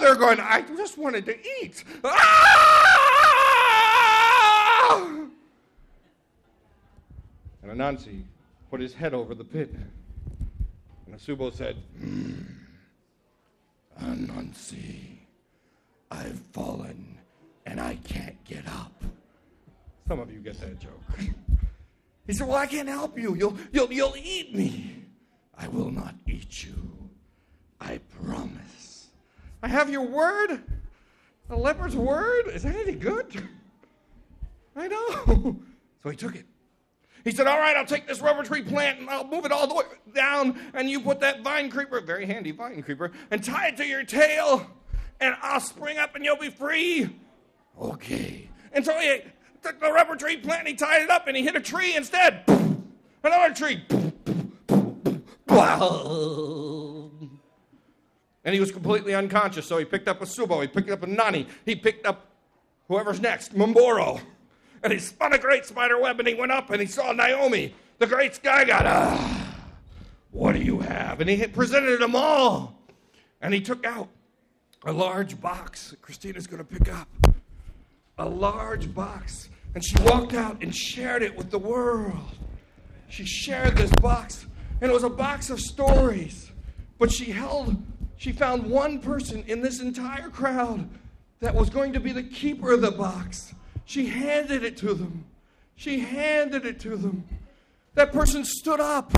[0.00, 1.82] They're going, I just wanted to eat.
[2.04, 2.22] Ah!
[7.62, 8.22] And Anansi
[8.70, 9.74] put his head over the pit.
[11.06, 12.44] And Asubo said, mm,
[14.00, 15.18] Anansi,
[16.10, 17.15] I've fallen
[17.66, 19.02] and I can't get up.
[20.08, 21.02] Some of you get that joke.
[22.26, 23.34] He said, Well, I can't help you.
[23.34, 25.04] You'll, you'll, you'll eat me.
[25.56, 26.74] I will not eat you.
[27.80, 29.08] I promise.
[29.62, 30.62] I have your word.
[31.48, 32.48] The leopard's word?
[32.48, 33.48] Is that any good?
[34.74, 35.60] I know.
[36.02, 36.46] So he took it.
[37.24, 39.66] He said, All right, I'll take this rubber tree plant and I'll move it all
[39.66, 43.68] the way down, and you put that vine creeper, very handy vine creeper, and tie
[43.68, 44.70] it to your tail,
[45.20, 47.10] and I'll spring up and you'll be free.
[47.80, 48.48] Okay.
[48.72, 49.20] And so he
[49.62, 51.96] took the rubber tree plant and he tied it up and he hit a tree
[51.96, 52.42] instead.
[53.22, 53.82] Another tree.
[58.44, 61.06] And he was completely unconscious, so he picked up a Subo, he picked up a
[61.06, 62.26] Nani, he picked up
[62.86, 64.20] whoever's next, Mamboro.
[64.82, 67.72] And he spun a great spider web and he went up and he saw Nyame,
[67.98, 68.84] the great sky god.
[68.86, 69.56] Ah,
[70.30, 71.20] what do you have?
[71.20, 72.78] And he presented them all.
[73.40, 74.08] And he took out
[74.84, 77.08] a large box that Christina's going to pick up.
[78.18, 79.50] A large box.
[79.74, 82.16] And she walked out and shared it with the world.
[83.08, 84.46] She shared this box,
[84.80, 86.50] and it was a box of stories.
[86.98, 87.76] But she held,
[88.16, 90.88] she found one person in this entire crowd
[91.40, 93.54] that was going to be the keeper of the box.
[93.84, 95.26] She handed it to them.
[95.76, 97.22] She handed it to them.
[97.96, 99.12] That person stood up,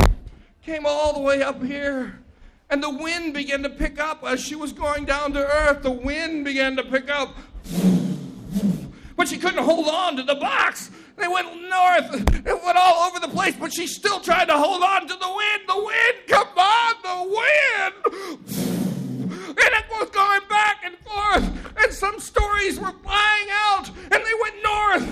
[0.63, 2.19] came all the way up here,
[2.69, 5.85] and the wind began to pick up as she was going down to earth.
[5.85, 7.37] The wind began to pick up.
[9.19, 10.93] But she couldn't hold on to the box.
[11.17, 12.47] They went north.
[12.47, 15.29] It went all over the place, but she still tried to hold on to the
[15.29, 15.63] wind.
[15.67, 17.95] The wind, come on, the wind.
[19.49, 21.77] And it was going back and forth.
[21.83, 25.09] And some stories were flying out, and they went north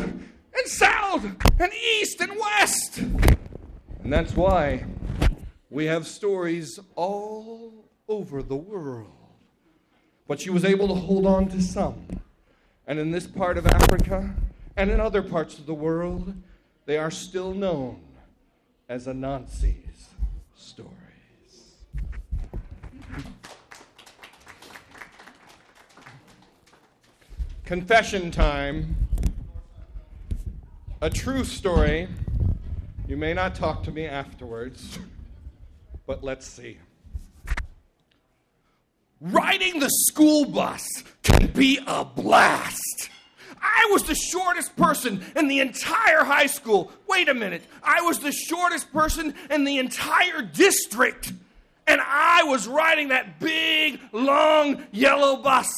[0.56, 1.24] and south
[1.58, 2.98] and east and west.
[2.98, 4.84] And that's why
[5.68, 7.72] we have stories all
[8.08, 9.10] over the world.
[10.28, 12.06] But she was able to hold on to some.
[12.86, 14.34] And in this part of Africa
[14.76, 16.34] and in other parts of the world,
[16.84, 18.00] they are still known
[18.88, 20.10] as Anansi's
[20.54, 20.92] stories.
[27.64, 28.94] Confession time.
[31.02, 32.08] A true story.
[33.08, 34.98] You may not talk to me afterwards,
[36.06, 36.78] but let's see.
[39.20, 40.86] Riding the school bus
[41.22, 43.10] can be a blast.
[43.60, 46.92] I was the shortest person in the entire high school.
[47.08, 47.62] Wait a minute.
[47.82, 51.32] I was the shortest person in the entire district.
[51.86, 55.68] And I was riding that big, long, yellow bus.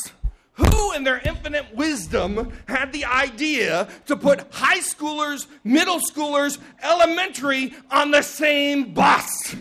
[0.55, 7.75] Who, in their infinite wisdom, had the idea to put high schoolers, middle schoolers, elementary
[7.91, 9.55] on the same bus?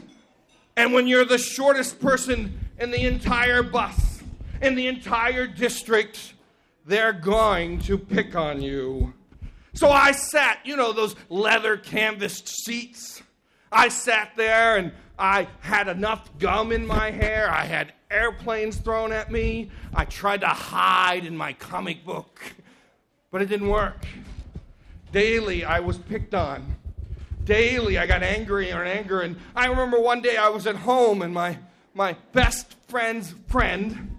[0.75, 4.21] And when you're the shortest person in the entire bus,
[4.61, 6.33] in the entire district,
[6.85, 9.13] they're going to pick on you.
[9.73, 13.21] So I sat, you know, those leather canvased seats.
[13.71, 17.51] I sat there and I had enough gum in my hair.
[17.51, 19.69] I had airplanes thrown at me.
[19.93, 22.39] I tried to hide in my comic book,
[23.31, 24.05] but it didn't work.
[25.11, 26.75] Daily, I was picked on.
[27.43, 29.21] Daily, I got angrier and angrier.
[29.21, 31.57] And I remember one day I was at home, and my,
[31.97, 34.15] my best friend's friend,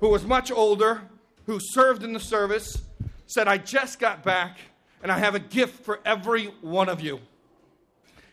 [0.00, 1.00] who was much older,
[1.46, 2.82] who served in the service,
[3.26, 4.58] said, I just got back,
[5.02, 7.18] and I have a gift for every one of you.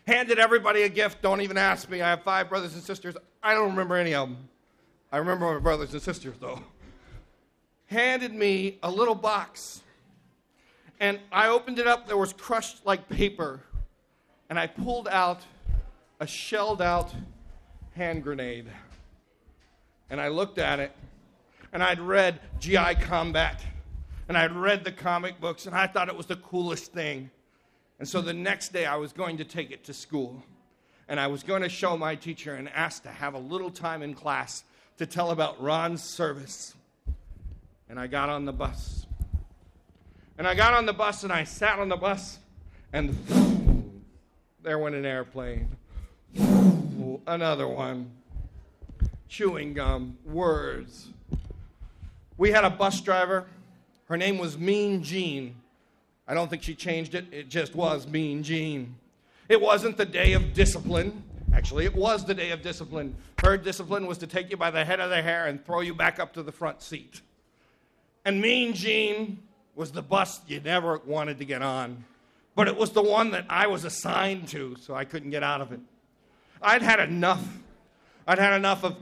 [0.06, 1.22] handed everybody a gift.
[1.22, 2.02] Don't even ask me.
[2.02, 3.16] I have five brothers and sisters.
[3.42, 4.48] I don't remember any of them.
[5.10, 6.62] I remember my brothers and sisters, though.
[7.86, 9.80] Handed me a little box.
[11.00, 12.06] And I opened it up.
[12.06, 13.62] There was crushed like paper.
[14.50, 15.40] And I pulled out
[16.20, 17.14] a shelled out
[17.94, 18.66] hand grenade.
[20.10, 20.92] And I looked at it.
[21.72, 23.60] And I'd read GI Combat.
[24.28, 25.66] And I'd read the comic books.
[25.66, 27.30] And I thought it was the coolest thing.
[27.98, 30.42] And so the next day, I was going to take it to school.
[31.08, 34.02] And I was going to show my teacher and ask to have a little time
[34.02, 34.64] in class
[34.98, 36.74] to tell about Ron's service.
[37.88, 39.06] And I got on the bus.
[40.36, 42.38] And I got on the bus and I sat on the bus,
[42.92, 43.16] and
[44.62, 45.68] there went an airplane.
[47.26, 48.10] Another one.
[49.28, 51.08] Chewing gum, words.
[52.36, 53.46] We had a bus driver.
[54.06, 55.56] Her name was Mean Jean.
[56.28, 58.94] I don't think she changed it, it just was Mean Jean.
[59.48, 61.22] It wasn't the day of discipline.
[61.52, 63.14] Actually, it was the day of discipline.
[63.42, 65.94] Her discipline was to take you by the head of the hair and throw you
[65.94, 67.20] back up to the front seat.
[68.24, 69.38] And Mean Jean
[69.74, 72.04] was the bus you never wanted to get on.
[72.54, 75.60] But it was the one that I was assigned to, so I couldn't get out
[75.60, 75.80] of it.
[76.64, 77.46] I'd had enough.
[78.26, 78.96] I'd had enough of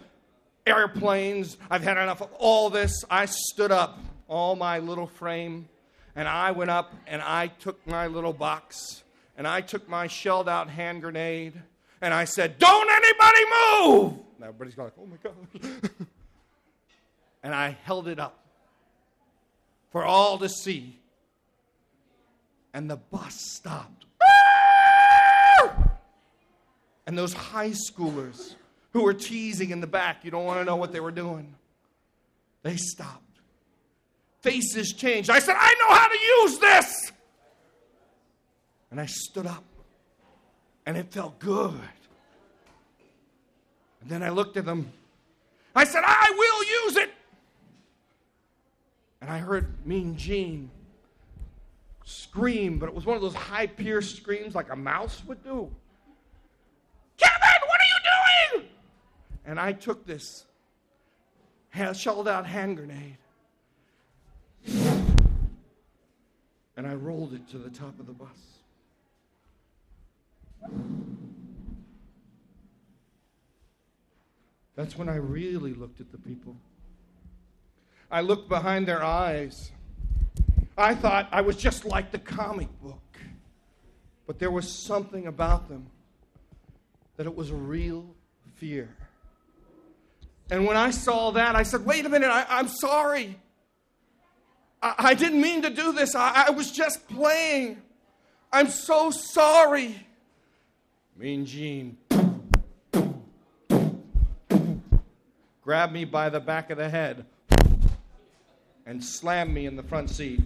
[0.66, 1.56] airplanes.
[1.70, 3.04] I've had enough of all this.
[3.08, 3.98] I stood up,
[4.28, 5.68] all my little frame,
[6.16, 9.02] and I went up and I took my little box
[9.36, 11.54] and I took my shelled out hand grenade
[12.00, 14.12] and I said, Don't anybody move!
[14.36, 15.90] And everybody's going, Oh my God.
[17.42, 18.44] and I held it up
[19.90, 20.98] for all to see.
[22.74, 24.06] And the bus stopped.
[27.06, 28.54] And those high schoolers
[28.92, 31.54] who were teasing in the back, you don't want to know what they were doing,
[32.62, 33.32] they stopped
[34.42, 35.30] faces changed.
[35.30, 37.12] I said, I know how to use this.
[38.90, 39.64] And I stood up,
[40.84, 41.80] and it felt good.
[44.02, 44.92] And then I looked at them.
[45.74, 47.10] I said, I will use it.
[49.22, 50.68] And I heard Mean Jean
[52.04, 55.70] scream, but it was one of those high pierced screams like a mouse would do.
[57.16, 58.68] Kevin, what are you doing?
[59.44, 60.46] And I took this
[61.94, 63.18] shelled out hand grenade
[66.76, 68.28] and I rolled it to the top of the bus.
[74.74, 76.56] That's when I really looked at the people.
[78.10, 79.70] I looked behind their eyes.
[80.76, 83.18] I thought I was just like the comic book.
[84.26, 85.86] But there was something about them
[87.16, 88.14] that it was a real
[88.56, 88.96] fear.
[90.52, 93.38] And when I saw that, I said, wait a minute, I, am sorry.
[94.82, 96.14] I, I didn't mean to do this.
[96.14, 97.80] I, I was just playing.
[98.52, 100.06] I'm so sorry.
[101.16, 101.96] Mean Jean
[105.62, 107.24] grabbed me by the back of the head
[108.84, 110.42] and slammed me in the front seat.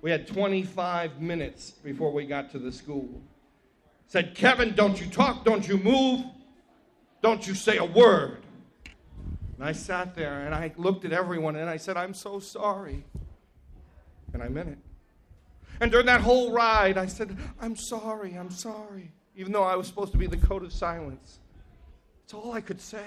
[0.00, 3.20] We had 25 minutes before we got to the school.
[4.06, 6.24] Said, Kevin, don't you talk, don't you move,
[7.20, 8.42] don't you say a word.
[9.62, 13.04] And I sat there and I looked at everyone and I said, I'm so sorry.
[14.32, 14.78] And I meant it.
[15.80, 19.12] And during that whole ride, I said, I'm sorry, I'm sorry.
[19.36, 21.38] Even though I was supposed to be the code of silence.
[22.24, 23.06] It's all I could say.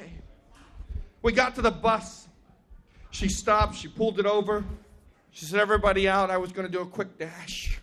[1.21, 2.29] We got to the bus.
[3.11, 4.63] She stopped, she pulled it over.
[5.31, 6.31] She said, Everybody out.
[6.31, 7.81] I was going to do a quick dash.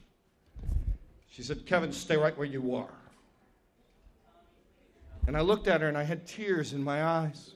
[1.29, 2.95] She said, Kevin, stay right where you are.
[5.27, 7.53] And I looked at her and I had tears in my eyes.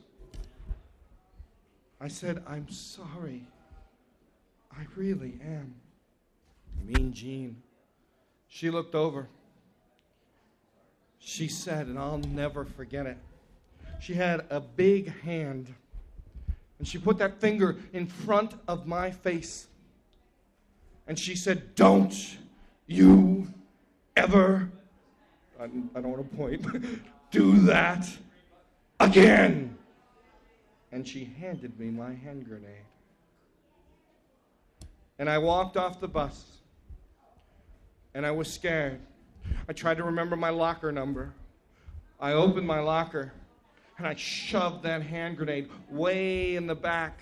[1.99, 3.43] I said, I'm sorry.
[4.71, 5.73] I really am.
[6.85, 7.61] Mean Jean.
[8.47, 9.27] She looked over.
[11.19, 13.17] She said, and I'll never forget it.
[13.99, 15.73] She had a big hand,
[16.77, 19.67] and she put that finger in front of my face.
[21.07, 22.37] And she said, Don't
[22.85, 23.51] you
[24.15, 24.69] ever,
[25.59, 25.67] I, I
[26.01, 27.01] don't want to point,
[27.31, 28.07] do that
[28.99, 29.76] again.
[30.91, 32.85] And she handed me my hand grenade.
[35.19, 36.45] And I walked off the bus.
[38.13, 38.99] And I was scared.
[39.67, 41.33] I tried to remember my locker number.
[42.19, 43.31] I opened my locker
[43.97, 47.21] and I shoved that hand grenade way in the back.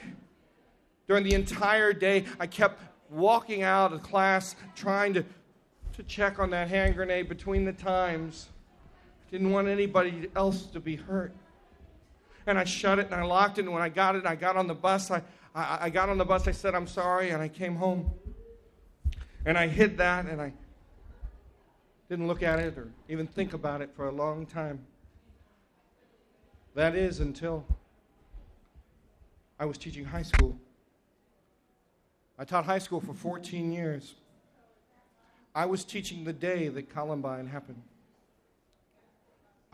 [1.07, 5.25] During the entire day, I kept walking out of class trying to,
[5.93, 8.49] to check on that hand grenade between the times.
[9.31, 11.33] Didn't want anybody else to be hurt.
[12.47, 13.65] And I shut it and I locked it.
[13.65, 15.09] And when I got it, I got on the bus.
[15.11, 15.21] I,
[15.55, 18.11] I, I got on the bus, I said, I'm sorry, and I came home.
[19.45, 20.51] And I hid that, and I
[22.09, 24.79] didn't look at it or even think about it for a long time.
[26.75, 27.65] That is until
[29.59, 30.57] I was teaching high school.
[32.37, 34.15] I taught high school for 14 years.
[35.53, 37.81] I was teaching the day that Columbine happened.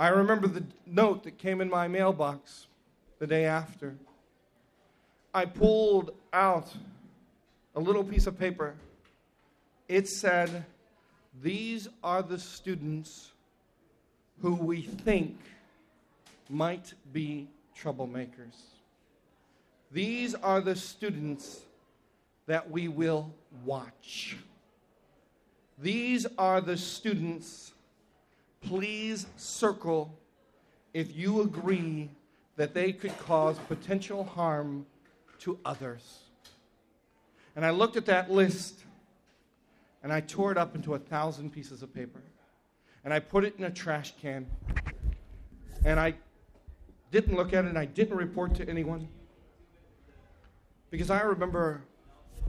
[0.02, 2.66] I remember the note that came in my mailbox
[3.20, 3.93] the day after.
[5.32, 6.74] I pulled out
[7.76, 8.74] a little piece of paper.
[9.88, 10.66] It said,
[11.43, 13.34] These are the students
[14.41, 15.38] who we think
[16.49, 17.47] might be
[17.80, 18.58] troublemakers.
[19.91, 21.60] These are the students
[22.47, 23.32] that we will
[23.64, 24.36] watch.
[25.78, 27.74] These are the students.
[28.62, 30.18] Please circle
[30.93, 32.09] if you agree
[32.55, 34.86] that they could cause potential harm
[35.39, 36.20] to others.
[37.55, 38.84] And I looked at that list
[40.03, 42.22] and I tore it up into a thousand pieces of paper.
[43.03, 44.45] And I put it in a trash can.
[45.84, 46.14] And I
[47.12, 49.07] didn't look at it and I didn't report to anyone.
[50.89, 51.82] Because I remember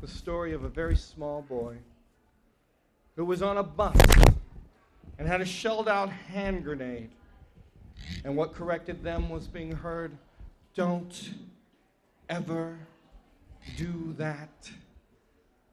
[0.00, 1.76] the story of a very small boy
[3.16, 3.96] who was on a bus
[5.22, 7.08] and had a shelled out hand grenade.
[8.24, 10.10] And what corrected them was being heard
[10.74, 11.34] don't
[12.28, 12.76] ever
[13.76, 14.68] do that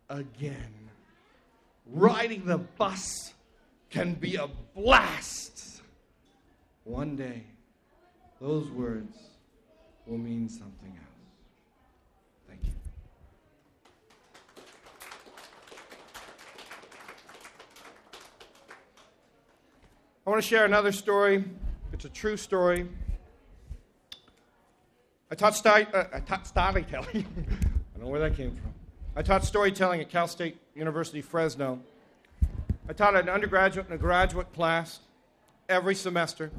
[0.08, 0.72] again.
[1.88, 3.34] Riding the bus
[3.90, 5.82] can be a blast.
[6.84, 7.42] One day,
[8.40, 9.18] those words
[10.06, 11.34] will mean something else.
[12.48, 12.72] Thank you.
[20.30, 21.44] I want to share another story.
[21.92, 22.88] It's a true story.
[25.32, 27.08] I taught, sti- uh, I taught storytelling.
[27.16, 28.72] I don't know where that came from.
[29.16, 31.80] I taught storytelling at Cal State University Fresno.
[32.88, 35.00] I taught an undergraduate and a graduate class
[35.68, 36.52] every semester.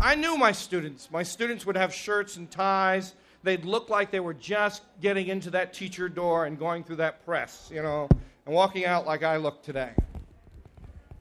[0.00, 1.10] I knew my students.
[1.10, 3.14] My students would have shirts and ties.
[3.42, 7.26] They'd look like they were just getting into that teacher door and going through that
[7.26, 8.08] press, you know,
[8.46, 9.94] and walking out like I look today.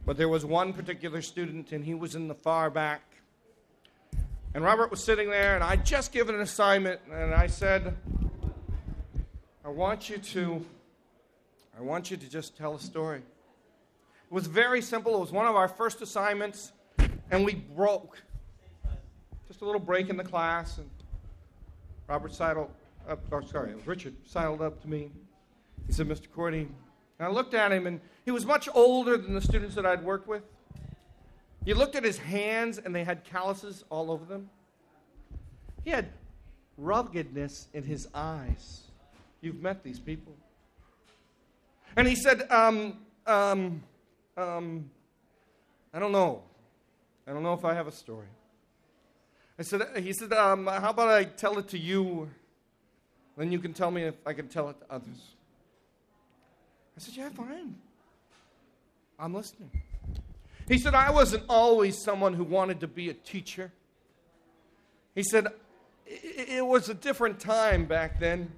[0.09, 3.03] But there was one particular student, and he was in the far back.
[4.55, 7.95] And Robert was sitting there, and I'd just given an assignment, and I said,
[9.63, 10.65] I want you to,
[11.77, 13.19] I want you to just tell a story.
[13.19, 15.15] It was very simple.
[15.15, 16.71] It was one of our first assignments,
[17.29, 18.19] and we broke.
[19.47, 20.89] Just a little break in the class, and
[22.07, 22.71] Robert sidled
[23.07, 25.11] up, or sorry, Richard, sidled up to me.
[25.85, 26.27] He said, Mr.
[26.35, 29.87] Cordi, and I looked at him, and he was much older than the students that
[29.87, 30.43] I'd worked with.
[31.65, 34.51] You looked at his hands, and they had calluses all over them.
[35.83, 36.09] He had
[36.77, 38.83] ruggedness in his eyes.
[39.41, 40.35] You've met these people.
[41.97, 43.81] And he said, um, um,
[44.37, 44.91] um,
[45.91, 46.43] I don't know.
[47.25, 48.27] I don't know if I have a story.
[49.57, 52.29] I said, he said, um, how about I tell it to you,
[53.37, 55.33] then you can tell me if I can tell it to others.
[56.95, 57.88] I said, Yeah, fine.
[59.19, 59.69] I'm listening.
[60.67, 63.71] He said, I wasn't always someone who wanted to be a teacher.
[65.13, 65.47] He said,
[66.05, 68.51] It was a different time back then.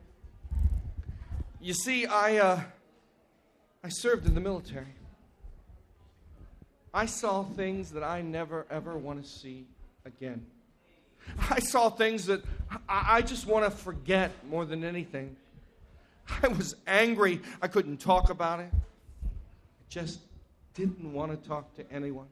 [1.60, 2.62] You see, I, uh,
[3.84, 4.94] I served in the military.
[6.94, 9.66] I saw things that I never, ever want to see
[10.06, 10.46] again.
[11.50, 12.44] I saw things that
[12.90, 15.36] I just want to forget more than anything.
[16.44, 17.42] I was angry.
[17.62, 18.70] I couldn't talk about it.
[18.74, 19.28] I
[19.88, 20.20] just
[20.74, 22.28] didn't want to talk to anyone.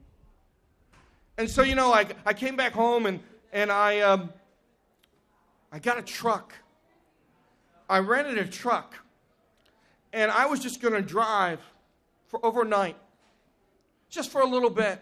[1.38, 3.20] And so, you know, I, I came back home and,
[3.52, 4.30] and I, um,
[5.72, 6.52] I got a truck.
[7.88, 8.94] I rented a truck.
[10.12, 11.60] And I was just going to drive
[12.26, 12.96] for overnight,
[14.08, 15.00] just for a little bit.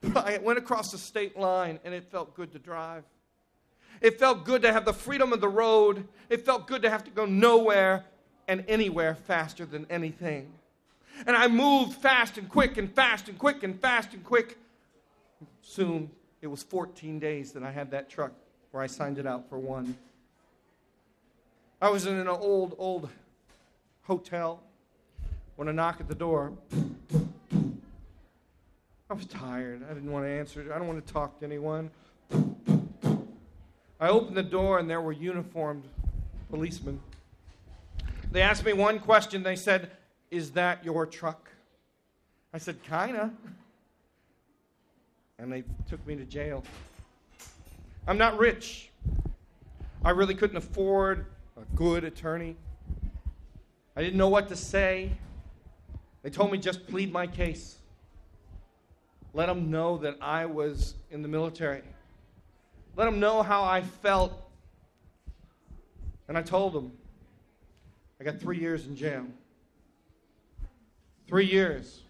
[0.00, 3.04] But I went across the state line and it felt good to drive.
[4.00, 6.08] It felt good to have the freedom of the road.
[6.28, 8.04] It felt good to have to go nowhere
[8.48, 10.52] and anywhere faster than anything.
[11.26, 14.58] And I moved fast and quick and fast and quick and fast and quick.
[15.62, 16.10] Soon,
[16.42, 18.32] it was 14 days that I had that truck
[18.70, 19.96] where I signed it out for one.
[21.82, 23.08] I was in an old, old
[24.02, 24.62] hotel
[25.56, 26.52] when a knock at the door.
[29.10, 29.82] I was tired.
[29.90, 30.72] I didn't want to answer.
[30.72, 31.90] I don't want to talk to anyone.
[33.98, 35.84] I opened the door and there were uniformed
[36.48, 37.00] policemen.
[38.30, 39.42] They asked me one question.
[39.42, 39.90] They said,
[40.30, 41.50] Is that your truck?
[42.52, 43.30] I said, Kinda.
[45.38, 46.62] And they took me to jail.
[48.06, 48.90] I'm not rich.
[50.04, 51.26] I really couldn't afford
[51.56, 52.56] a good attorney.
[53.96, 55.12] I didn't know what to say.
[56.22, 57.76] They told me just plead my case.
[59.32, 61.82] let them know that I was in the military.
[62.96, 64.32] Let them know how I felt.
[66.28, 66.92] And I told them,
[68.20, 69.26] I got three years in jail.
[71.30, 72.02] Three years.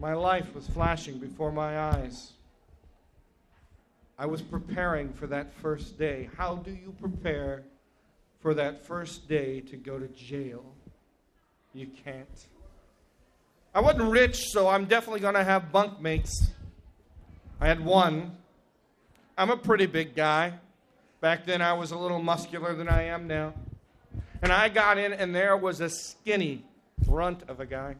[0.00, 2.32] My life was flashing before my eyes.
[4.18, 6.28] I was preparing for that first day.
[6.36, 7.62] How do you prepare
[8.40, 10.74] for that first day to go to jail?
[11.72, 12.48] You can't.
[13.72, 16.48] I wasn't rich, so I'm definitely going to have bunkmates.
[17.60, 18.38] I had one.
[19.38, 20.54] I'm a pretty big guy.
[21.20, 23.54] Back then, I was a little muscular than I am now.
[24.42, 26.64] And I got in, and there was a skinny
[27.06, 27.96] runt of a guy.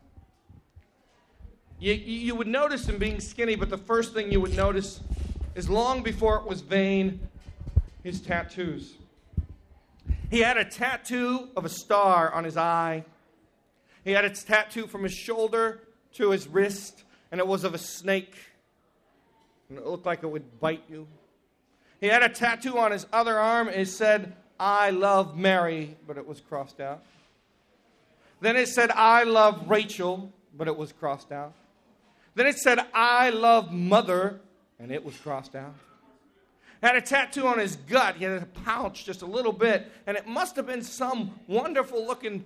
[1.78, 5.01] You, you would notice him being skinny, but the first thing you would notice
[5.55, 7.20] is long before it was vain,
[8.05, 8.95] his tattoos.
[10.30, 13.05] He had a tattoo of a star on his eye.
[14.05, 15.80] He had a tattoo from his shoulder
[16.14, 18.34] to his wrist, and it was of a snake.
[19.68, 21.07] And it looked like it would bite you.
[22.01, 23.68] He had a tattoo on his other arm.
[23.68, 27.03] and It said, I love Mary, but it was crossed out.
[28.43, 31.53] Then it said, I love Rachel, but it was crossed out.
[32.34, 34.40] Then it said, I love Mother,
[34.80, 35.76] and it was crossed out.
[36.82, 38.16] Had a tattoo on his gut.
[38.16, 42.05] He had a pouch just a little bit, and it must have been some wonderful
[42.05, 42.45] looking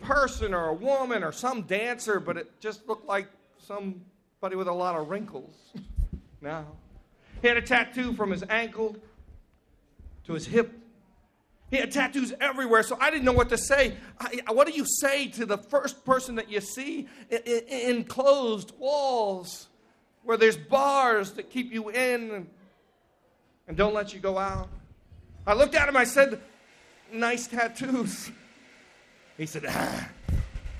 [0.00, 3.28] person or a woman or some dancer, but it just looked like
[3.58, 5.54] somebody with a lot of wrinkles
[6.42, 6.66] now.
[7.40, 8.96] He had a tattoo from his ankle
[10.24, 10.78] to his hip.
[11.70, 13.94] He had tattoos everywhere, so I didn't know what to say.
[14.18, 18.04] I, what do you say to the first person that you see in, in, in
[18.04, 19.68] closed walls
[20.24, 22.46] where there's bars that keep you in
[23.66, 24.68] and, don't let you go out?
[25.46, 26.40] I looked at him, I said,
[27.12, 28.30] Nice tattoos.
[29.36, 30.08] He said, ah,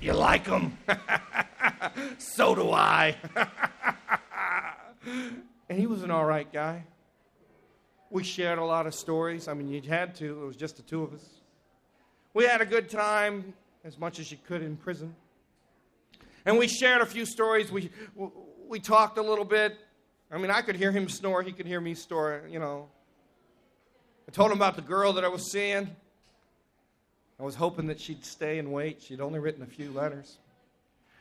[0.01, 0.75] You like them?
[2.17, 3.15] so do I.
[5.05, 6.83] and he was an all right guy.
[8.11, 9.47] We shared a lot of stories.
[9.47, 11.23] I mean, you had to, it was just the two of us.
[12.33, 13.53] We had a good time,
[13.83, 15.15] as much as you could in prison.
[16.45, 17.71] And we shared a few stories.
[17.71, 17.91] We,
[18.67, 19.77] we talked a little bit.
[20.31, 22.87] I mean, I could hear him snore, he could hear me snore, you know.
[24.27, 25.89] I told him about the girl that I was seeing.
[27.39, 29.01] I was hoping that she'd stay and wait.
[29.01, 30.37] She'd only written a few letters.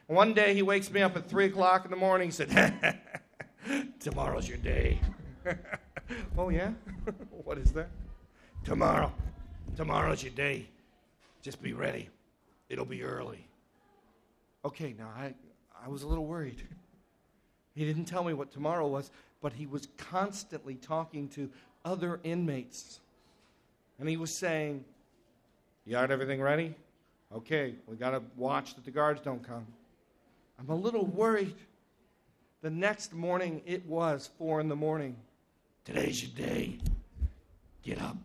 [0.08, 2.28] And one day he wakes me up at 3 o'clock in the morning.
[2.28, 3.00] He said,
[4.00, 5.00] Tomorrow's your day.
[6.38, 6.72] oh, yeah?
[7.44, 7.88] what is that?
[8.64, 9.12] Tomorrow.
[9.76, 10.66] Tomorrow's your day.
[11.42, 12.08] Just be ready.
[12.68, 13.46] It'll be early.
[14.64, 15.34] Okay, now I,
[15.84, 16.62] I was a little worried.
[17.74, 21.48] He didn't tell me what tomorrow was, but he was constantly talking to
[21.84, 23.00] other inmates.
[23.98, 24.84] And he was saying,
[25.86, 26.74] you got everything ready?
[27.34, 29.66] Okay, we got to watch that the guards don't come.
[30.58, 31.54] I'm a little worried.
[32.62, 35.16] The next morning, it was four in the morning.
[35.88, 36.76] Today's your day.
[37.82, 38.18] Get up.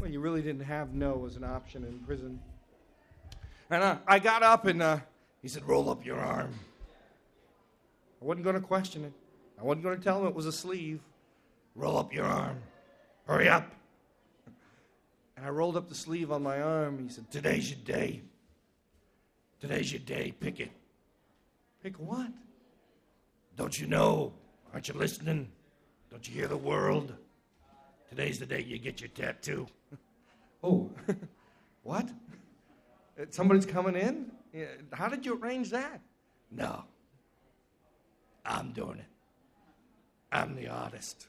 [0.00, 2.40] Well, you really didn't have no as an option in prison.
[3.70, 4.98] And uh, I got up and uh,
[5.40, 6.52] he said, Roll up your arm.
[8.20, 9.12] I wasn't going to question it.
[9.56, 10.98] I wasn't going to tell him it was a sleeve.
[11.76, 12.58] Roll up your arm.
[13.28, 13.70] Hurry up.
[15.36, 16.98] And I rolled up the sleeve on my arm.
[16.98, 18.20] He said, Today's your day.
[19.60, 20.34] Today's your day.
[20.40, 20.72] Pick it.
[21.84, 22.32] Pick what?
[23.56, 24.32] Don't you know?
[24.72, 25.48] Aren't you listening?
[26.12, 27.14] Don't you hear the world?
[28.10, 29.66] Today's the day you get your tattoo.
[30.62, 30.90] oh,
[31.84, 32.06] what?
[33.18, 34.30] Uh, somebody's coming in?
[34.92, 36.02] How did you arrange that?
[36.50, 36.84] No.
[38.44, 39.06] I'm doing it.
[40.30, 41.28] I'm the artist.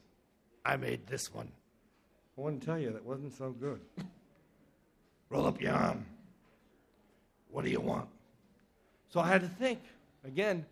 [0.66, 1.50] I made this one.
[2.38, 3.80] I want to tell you that wasn't so good.
[5.30, 6.06] Roll up your arm.
[7.50, 8.10] What do you want?
[9.08, 9.80] So I had to think.
[10.26, 10.66] Again,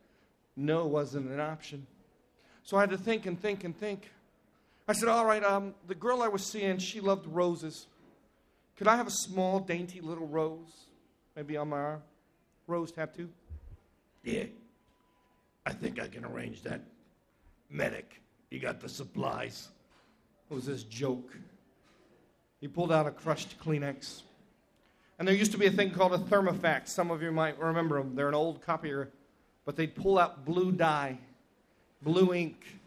[0.57, 1.87] no wasn't an option.
[2.63, 4.09] So I had to think and think and think.
[4.87, 7.87] I said, All right, um, the girl I was seeing, she loved roses.
[8.77, 10.87] Could I have a small, dainty little rose,
[11.35, 12.03] maybe on my arm?
[12.67, 13.29] Rose tattoo?
[14.23, 14.45] Yeah.
[15.65, 16.81] I think I can arrange that.
[17.69, 19.69] Medic, you got the supplies.
[20.49, 21.31] It was this joke.
[22.59, 24.23] He pulled out a crushed Kleenex.
[25.19, 26.91] And there used to be a thing called a thermofax.
[26.91, 28.15] Some of you might remember them.
[28.15, 29.09] They're an old copier,
[29.65, 31.19] but they'd pull out blue dye,
[32.01, 32.79] blue ink.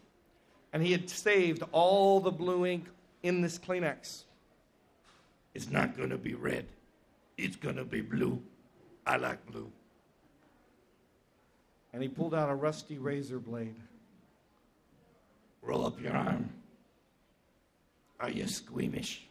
[0.73, 2.85] And he had saved all the blue ink
[3.23, 4.23] in this Kleenex.
[5.53, 6.65] It's not going to be red,
[7.37, 8.41] it's going to be blue.
[9.07, 9.71] I like blue.
[11.93, 13.75] And he pulled out a rusty razor blade.
[15.61, 16.49] Roll up your arm.
[18.19, 19.25] Are you squeamish?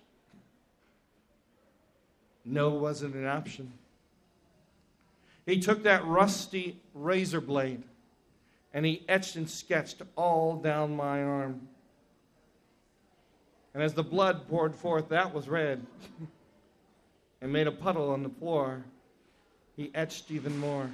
[2.44, 3.72] No wasn't an option.
[5.46, 7.82] He took that rusty razor blade
[8.74, 11.68] and he etched and sketched all down my arm.
[13.72, 15.86] And as the blood poured forth, that was red,
[17.40, 18.84] and made a puddle on the floor.
[19.76, 20.90] He etched even more.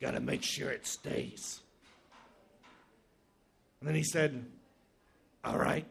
[0.00, 1.60] Gotta make sure it stays.
[3.80, 4.44] And then he said,
[5.44, 5.86] All right,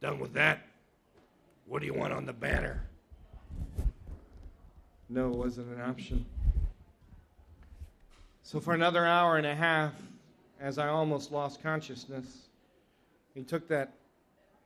[0.00, 0.60] done with that.
[1.66, 2.84] What do you want on the banner?
[5.08, 6.26] No it wasn't an option.
[8.46, 9.92] So, for another hour and a half,
[10.60, 12.46] as I almost lost consciousness,
[13.34, 13.94] he took that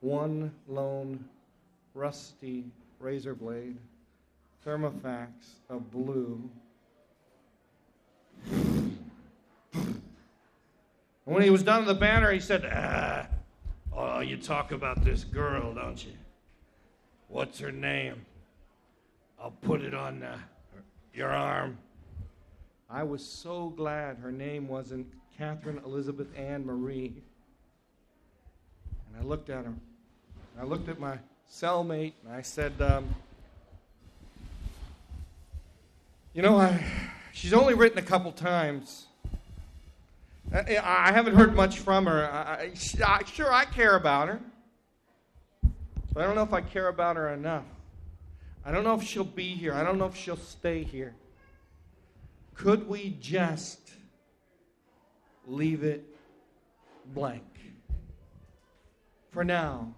[0.01, 1.25] one lone
[1.95, 2.67] rusty
[2.99, 3.79] razor blade,
[4.65, 5.31] Thermofax
[5.71, 6.43] of blue.
[8.51, 8.99] And
[11.25, 13.29] when he was done with the banner, he said, Ah,
[13.97, 16.13] oh, you talk about this girl, don't you?
[17.29, 18.27] What's her name?
[19.43, 20.37] I'll put it on uh,
[21.15, 21.79] your arm.
[22.93, 25.07] I was so glad her name wasn't
[25.39, 27.23] Catherine Elizabeth Ann Marie.
[29.07, 29.73] And I looked at her.
[30.61, 31.19] I looked at my
[31.49, 33.15] cellmate and I said, um,
[36.35, 36.85] You know, I,
[37.33, 39.07] she's only written a couple times.
[40.53, 42.29] I, I haven't heard much from her.
[42.29, 42.73] I,
[43.05, 44.41] I, sure, I care about her.
[46.13, 47.65] But I don't know if I care about her enough.
[48.65, 49.75] I don't know if she'll be here.
[49.75, 51.15] I don't know if she'll stay here.
[52.63, 53.91] Could we just
[55.47, 56.05] leave it
[57.15, 57.43] blank?
[59.31, 59.95] For now,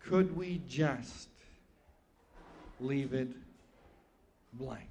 [0.00, 1.28] could we just
[2.80, 3.28] leave it
[4.54, 4.90] blank?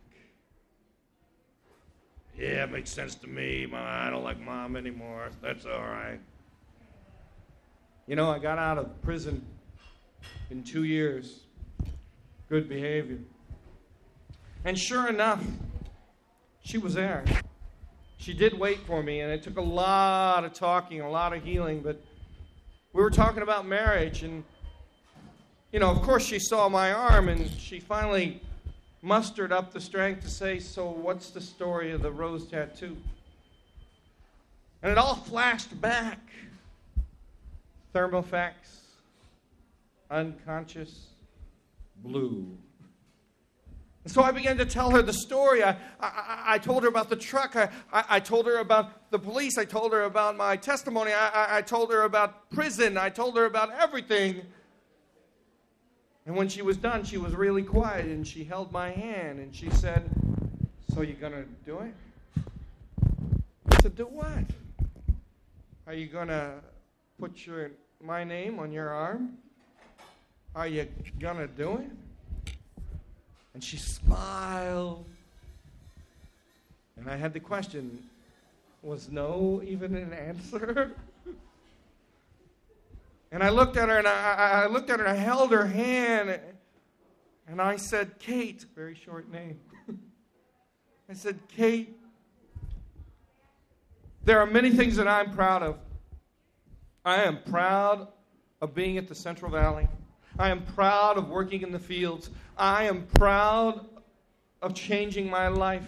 [2.37, 3.69] Yeah, it makes sense to me.
[3.73, 5.31] I don't like mom anymore.
[5.41, 6.21] That's all right.
[8.07, 9.45] You know, I got out of prison
[10.49, 11.41] in two years.
[12.47, 13.19] Good behavior.
[14.63, 15.43] And sure enough,
[16.65, 17.23] she was there.
[18.17, 21.43] She did wait for me, and it took a lot of talking, a lot of
[21.43, 22.01] healing, but
[22.91, 24.43] we were talking about marriage, and,
[25.71, 28.41] you know, of course, she saw my arm, and she finally
[29.03, 32.97] mustered up the strength to say, So, what's the story of the rose tattoo?
[34.81, 36.19] And it all flashed back.
[37.93, 38.81] Thermofax,
[40.09, 41.07] unconscious,
[42.03, 42.57] blue.
[44.05, 45.63] And so I began to tell her the story.
[45.63, 47.55] I, I, I told her about the truck.
[47.55, 49.57] I, I, told her about the police.
[49.57, 51.11] I told her about my testimony.
[51.11, 52.99] I, I told her about prison.
[52.99, 54.43] I told her about everything.
[56.27, 59.55] And when she was done, she was really quiet and she held my hand and
[59.55, 60.07] she said,
[60.93, 61.93] So you're going to do it?
[63.71, 64.45] I said, Do what?
[65.87, 66.53] Are you going to
[67.19, 67.71] put your,
[68.03, 69.39] my name on your arm?
[70.55, 70.87] Are you
[71.19, 72.04] going to do it?
[73.55, 75.05] And she smiled.
[76.97, 78.03] And I had the question
[78.83, 80.91] was no even an answer?
[83.31, 85.65] and I looked at her and I, I looked at her and I held her
[85.65, 86.37] hand
[87.47, 89.57] and I said, Kate, very short name.
[91.09, 91.97] I said, Kate,
[94.25, 95.77] there are many things that I'm proud of.
[97.05, 98.09] I am proud
[98.59, 99.87] of being at the Central Valley.
[100.37, 102.29] I am proud of working in the fields.
[102.57, 103.85] I am proud
[104.61, 105.85] of changing my life.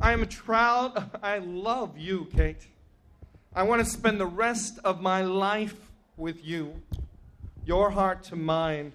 [0.00, 1.10] I am proud.
[1.22, 2.66] I love you, Kate.
[3.54, 5.76] I want to spend the rest of my life
[6.16, 6.82] with you,
[7.64, 8.92] your heart to mine.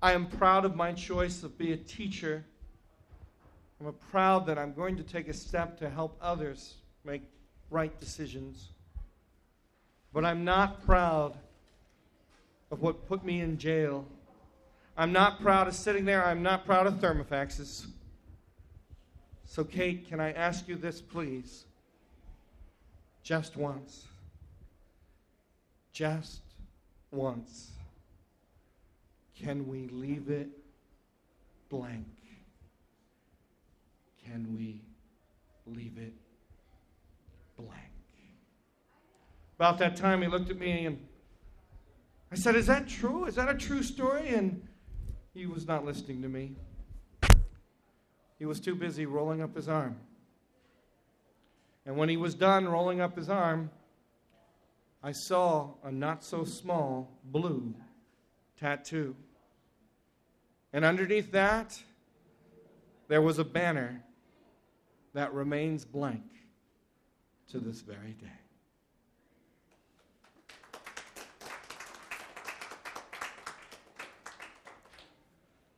[0.00, 2.44] I am proud of my choice of being a teacher.
[3.80, 6.74] I'm proud that I'm going to take a step to help others
[7.04, 7.22] make
[7.70, 8.68] right decisions.
[10.12, 11.36] But I'm not proud
[12.70, 14.06] of what put me in jail.
[14.96, 16.24] I'm not proud of sitting there.
[16.24, 17.86] I'm not proud of thermofaxes.
[19.44, 21.64] So, Kate, can I ask you this, please?
[23.22, 24.06] Just once.
[25.92, 26.40] Just
[27.10, 27.70] once.
[29.38, 30.48] Can we leave it
[31.68, 32.06] blank?
[34.24, 34.80] Can we
[35.66, 36.14] leave it
[37.56, 37.80] blank?
[39.58, 40.98] About that time, he looked at me and
[42.32, 43.26] I said, Is that true?
[43.26, 44.28] Is that a true story?
[44.28, 44.65] And
[45.36, 46.52] he was not listening to me.
[48.38, 49.96] He was too busy rolling up his arm.
[51.84, 53.70] And when he was done rolling up his arm,
[55.02, 57.74] I saw a not so small blue
[58.58, 59.14] tattoo.
[60.72, 61.80] And underneath that,
[63.08, 64.02] there was a banner
[65.12, 66.24] that remains blank
[67.50, 68.45] to this very day.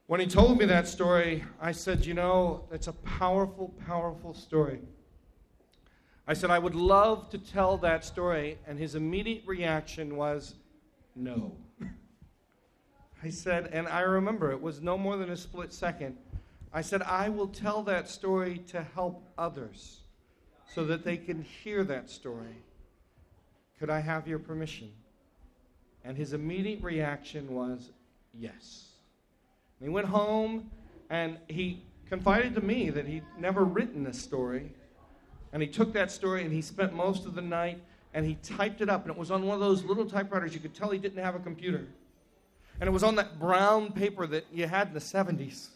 [0.08, 4.80] When he told me that story, I said, You know, it's a powerful, powerful story.
[6.26, 8.56] I said, I would love to tell that story.
[8.66, 10.54] And his immediate reaction was,
[11.14, 11.54] No.
[13.22, 16.16] I said, and I remember it was no more than a split second.
[16.72, 20.00] I said, I will tell that story to help others
[20.74, 22.62] so that they can hear that story.
[23.78, 24.90] Could I have your permission?
[26.02, 27.90] And his immediate reaction was,
[28.32, 28.87] Yes.
[29.80, 30.70] And he went home
[31.10, 34.72] and he confided to me that he'd never written this story.
[35.52, 37.80] And he took that story and he spent most of the night
[38.14, 39.02] and he typed it up.
[39.02, 40.54] And it was on one of those little typewriters.
[40.54, 41.86] You could tell he didn't have a computer.
[42.80, 45.68] And it was on that brown paper that you had in the 70s.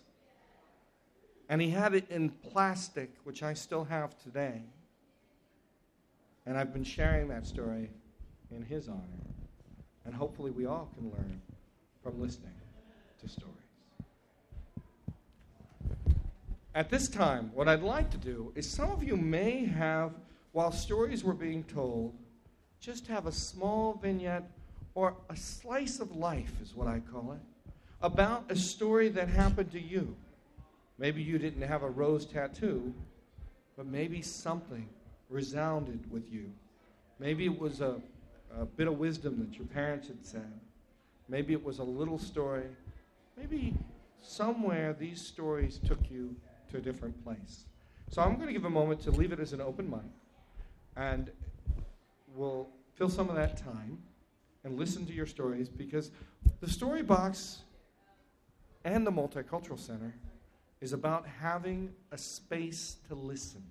[1.48, 4.62] And he had it in plastic, which I still have today.
[6.46, 7.90] And I've been sharing that story
[8.50, 9.00] in his honor.
[10.04, 11.40] And hopefully, we all can learn
[12.02, 12.54] from listening
[13.20, 13.61] to stories.
[16.74, 20.12] At this time, what I'd like to do is some of you may have,
[20.52, 22.14] while stories were being told,
[22.80, 24.50] just have a small vignette
[24.94, 29.70] or a slice of life, is what I call it, about a story that happened
[29.72, 30.16] to you.
[30.98, 32.94] Maybe you didn't have a rose tattoo,
[33.76, 34.88] but maybe something
[35.28, 36.50] resounded with you.
[37.18, 38.00] Maybe it was a,
[38.58, 40.52] a bit of wisdom that your parents had said.
[41.28, 42.64] Maybe it was a little story.
[43.36, 43.74] Maybe
[44.22, 46.34] somewhere these stories took you
[46.72, 47.66] to a different place.
[48.10, 50.00] So I'm going to give a moment to leave it as an open mic,
[50.96, 51.30] and
[52.34, 53.98] we'll fill some of that time
[54.64, 56.10] and listen to your stories because
[56.60, 57.62] the Story Box
[58.84, 60.14] and the Multicultural Center
[60.80, 63.62] is about having a space to listen.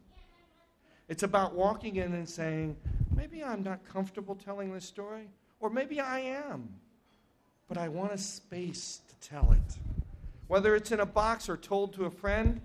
[1.10, 2.78] It's about walking in and saying,
[3.16, 5.28] maybe I'm not comfortable telling this story,
[5.60, 6.70] or maybe I am,
[7.68, 9.78] but I want a space to tell it.
[10.47, 12.62] Whether it's in a box or told to a friend,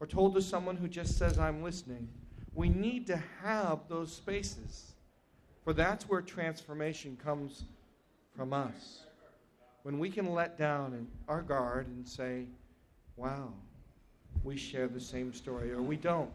[0.00, 2.08] or told to someone who just says, I'm listening,
[2.54, 4.92] we need to have those spaces.
[5.62, 7.64] For that's where transformation comes
[8.34, 9.00] from us.
[9.82, 12.46] When we can let down our guard and say,
[13.16, 13.52] wow,
[14.42, 16.34] we share the same story, or we don't,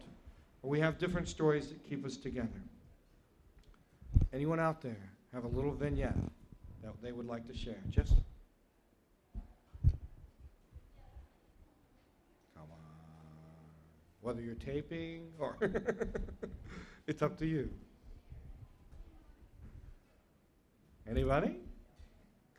[0.62, 2.48] or we have different stories that keep us together.
[4.32, 6.16] Anyone out there have a little vignette
[6.82, 7.78] that they would like to share?
[7.90, 8.14] Just
[14.26, 15.56] whether you're taping or
[17.06, 17.70] it's up to you.
[21.08, 21.54] Anybody?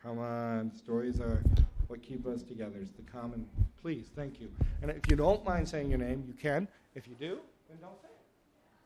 [0.02, 1.44] Come on, stories are
[1.88, 2.78] what keep us together.
[2.82, 3.46] It's the common.
[3.82, 4.50] Please, thank you.
[4.82, 6.70] And if you don't mind saying your name, you can.
[6.96, 8.08] If you do, then don't say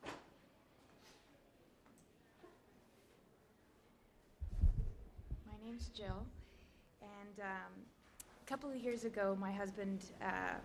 [0.05, 0.11] it.
[5.45, 6.25] My name's Jill,
[7.03, 7.71] and um,
[8.43, 10.55] a couple of years ago, my husband uh,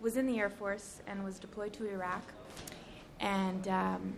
[0.00, 2.22] was in the Air Force and was deployed to Iraq.
[3.20, 4.14] And um,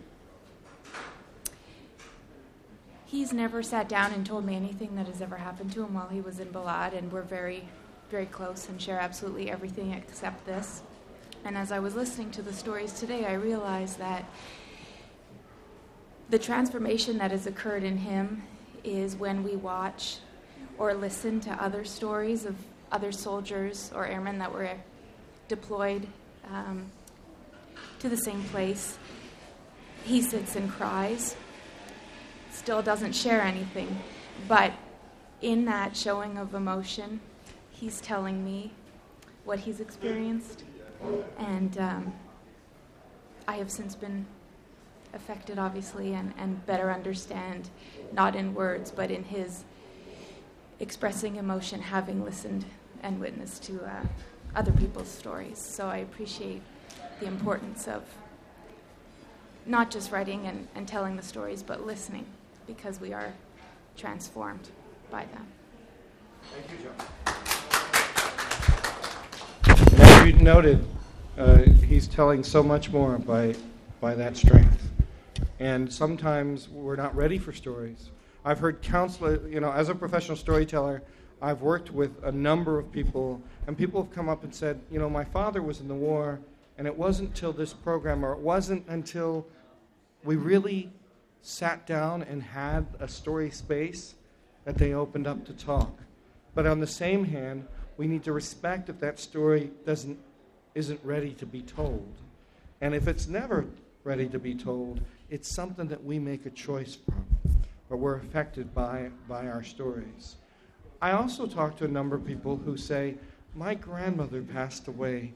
[3.05, 6.07] he's never sat down and told me anything that has ever happened to him while
[6.07, 7.67] he was in Balad, and we're very,
[8.09, 10.83] very close and share absolutely everything except this.
[11.43, 14.25] And as I was listening to the stories today, I realized that
[16.29, 18.43] the transformation that has occurred in him
[18.83, 20.17] is when we watch
[20.77, 22.55] or listen to other stories of
[22.91, 24.69] other soldiers or airmen that were
[25.51, 26.07] deployed
[26.49, 26.89] um,
[27.99, 28.97] to the same place.
[30.05, 31.35] He sits and cries,
[32.51, 33.99] still doesn't share anything,
[34.47, 34.71] but
[35.41, 37.19] in that showing of emotion,
[37.69, 38.71] he's telling me
[39.43, 40.63] what he's experienced,
[41.37, 42.13] and um,
[43.45, 44.25] I have since been
[45.13, 47.69] affected, obviously, and, and better understand,
[48.13, 49.65] not in words, but in his
[50.79, 52.63] expressing emotion, having listened
[53.03, 53.83] and witnessed to.
[53.83, 54.05] Uh,
[54.55, 55.57] other people's stories.
[55.57, 56.61] So I appreciate
[57.19, 58.03] the importance of
[59.65, 62.25] not just writing and, and telling the stories, but listening,
[62.67, 63.33] because we are
[63.95, 64.69] transformed
[65.09, 65.47] by them.
[66.51, 66.95] Thank you, John.
[69.99, 70.85] As you noted,
[71.37, 73.55] uh, he's telling so much more by,
[73.99, 74.89] by that strength.
[75.59, 78.09] And sometimes we're not ready for stories.
[78.43, 81.03] I've heard counselors, you know, as a professional storyteller,
[81.41, 84.99] I've worked with a number of people, and people have come up and said, you
[84.99, 86.39] know, my father was in the war,
[86.77, 89.47] and it wasn't until this program, or it wasn't until
[90.23, 90.91] we really
[91.41, 94.13] sat down and had a story space
[94.65, 95.99] that they opened up to talk.
[96.53, 97.67] But on the same hand,
[97.97, 100.19] we need to respect if that story doesn't,
[100.75, 102.07] isn't ready to be told.
[102.81, 103.65] And if it's never
[104.03, 107.25] ready to be told, it's something that we make a choice from,
[107.89, 110.35] or we're affected by, by our stories.
[111.01, 113.15] I also talk to a number of people who say,
[113.55, 115.33] My grandmother passed away.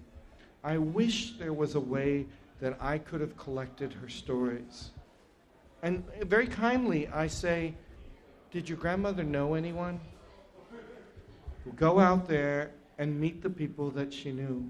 [0.63, 2.28] I wish there was a way
[2.59, 4.91] that I could have collected her stories.
[5.82, 7.74] And very kindly, I say,
[8.51, 9.99] Did your grandmother know anyone?
[11.76, 14.70] Go out there and meet the people that she knew.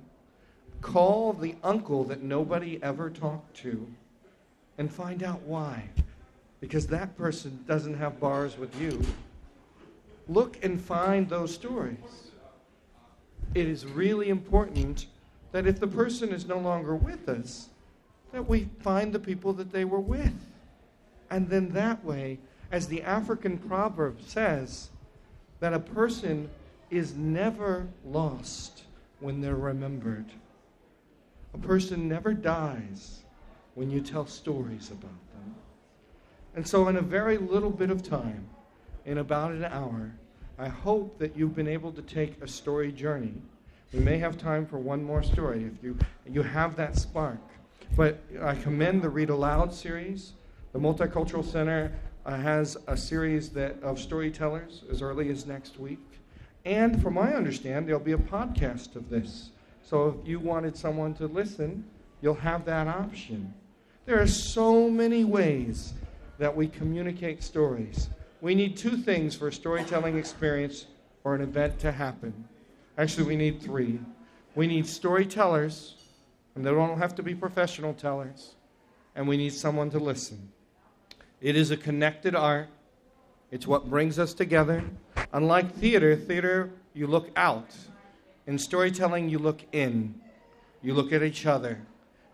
[0.82, 3.86] Call the uncle that nobody ever talked to
[4.78, 5.90] and find out why.
[6.62, 9.02] Because that person doesn't have bars with you.
[10.28, 11.98] Look and find those stories.
[13.54, 15.06] It is really important
[15.52, 17.70] that if the person is no longer with us,
[18.32, 20.34] that we find the people that they were with.
[21.30, 22.40] And then that way,
[22.72, 24.90] as the African proverb says,
[25.60, 26.50] that a person
[26.90, 28.84] is never lost
[29.20, 30.26] when they're remembered.
[31.54, 33.24] A person never dies
[33.76, 35.02] when you tell stories about
[35.34, 35.56] them.
[36.56, 38.50] And so, in a very little bit of time,
[39.06, 40.12] in about an hour,
[40.58, 43.34] I hope that you've been able to take a story journey.
[43.94, 45.98] We may have time for one more story if you,
[46.30, 47.40] you have that spark.
[47.96, 50.34] But I commend the Read Aloud series.
[50.74, 51.94] The Multicultural Center
[52.26, 56.00] uh, has a series that, of storytellers as early as next week.
[56.66, 59.52] And from my understanding, there'll be a podcast of this.
[59.84, 61.86] So if you wanted someone to listen,
[62.22, 63.54] you'll have that option.
[64.06, 65.94] There are so many ways
[66.40, 68.10] that we communicate stories.
[68.46, 70.86] We need two things for a storytelling experience
[71.24, 72.48] or an event to happen.
[72.96, 74.00] Actually, we need three.
[74.54, 75.96] We need storytellers,
[76.54, 78.54] and they don't have to be professional tellers,
[79.16, 80.52] and we need someone to listen.
[81.42, 82.68] It is a connected art,
[83.50, 84.84] it's what brings us together.
[85.34, 87.72] Unlike theater, theater, you look out.
[88.46, 90.14] In storytelling, you look in.
[90.84, 91.82] You look at each other.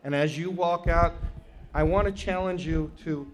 [0.04, 1.14] And as you walk out,
[1.74, 3.32] I want to challenge you to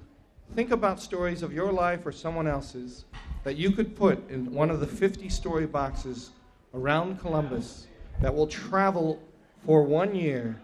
[0.55, 3.05] think about stories of your life or someone else's
[3.43, 6.31] that you could put in one of the 50 story boxes
[6.73, 7.87] around Columbus
[8.21, 9.21] that will travel
[9.65, 10.59] for one year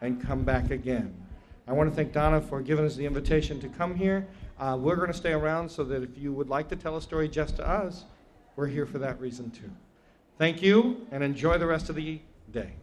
[0.00, 1.14] and come back again.
[1.68, 4.26] I want to thank Donna for giving us the invitation to come here.
[4.58, 7.02] Uh, we're going to stay around so that if you would like to tell a
[7.02, 8.04] story just to us,
[8.54, 9.70] we're here for that reason too.
[10.38, 12.20] Thank you and enjoy the rest of the
[12.52, 12.74] day.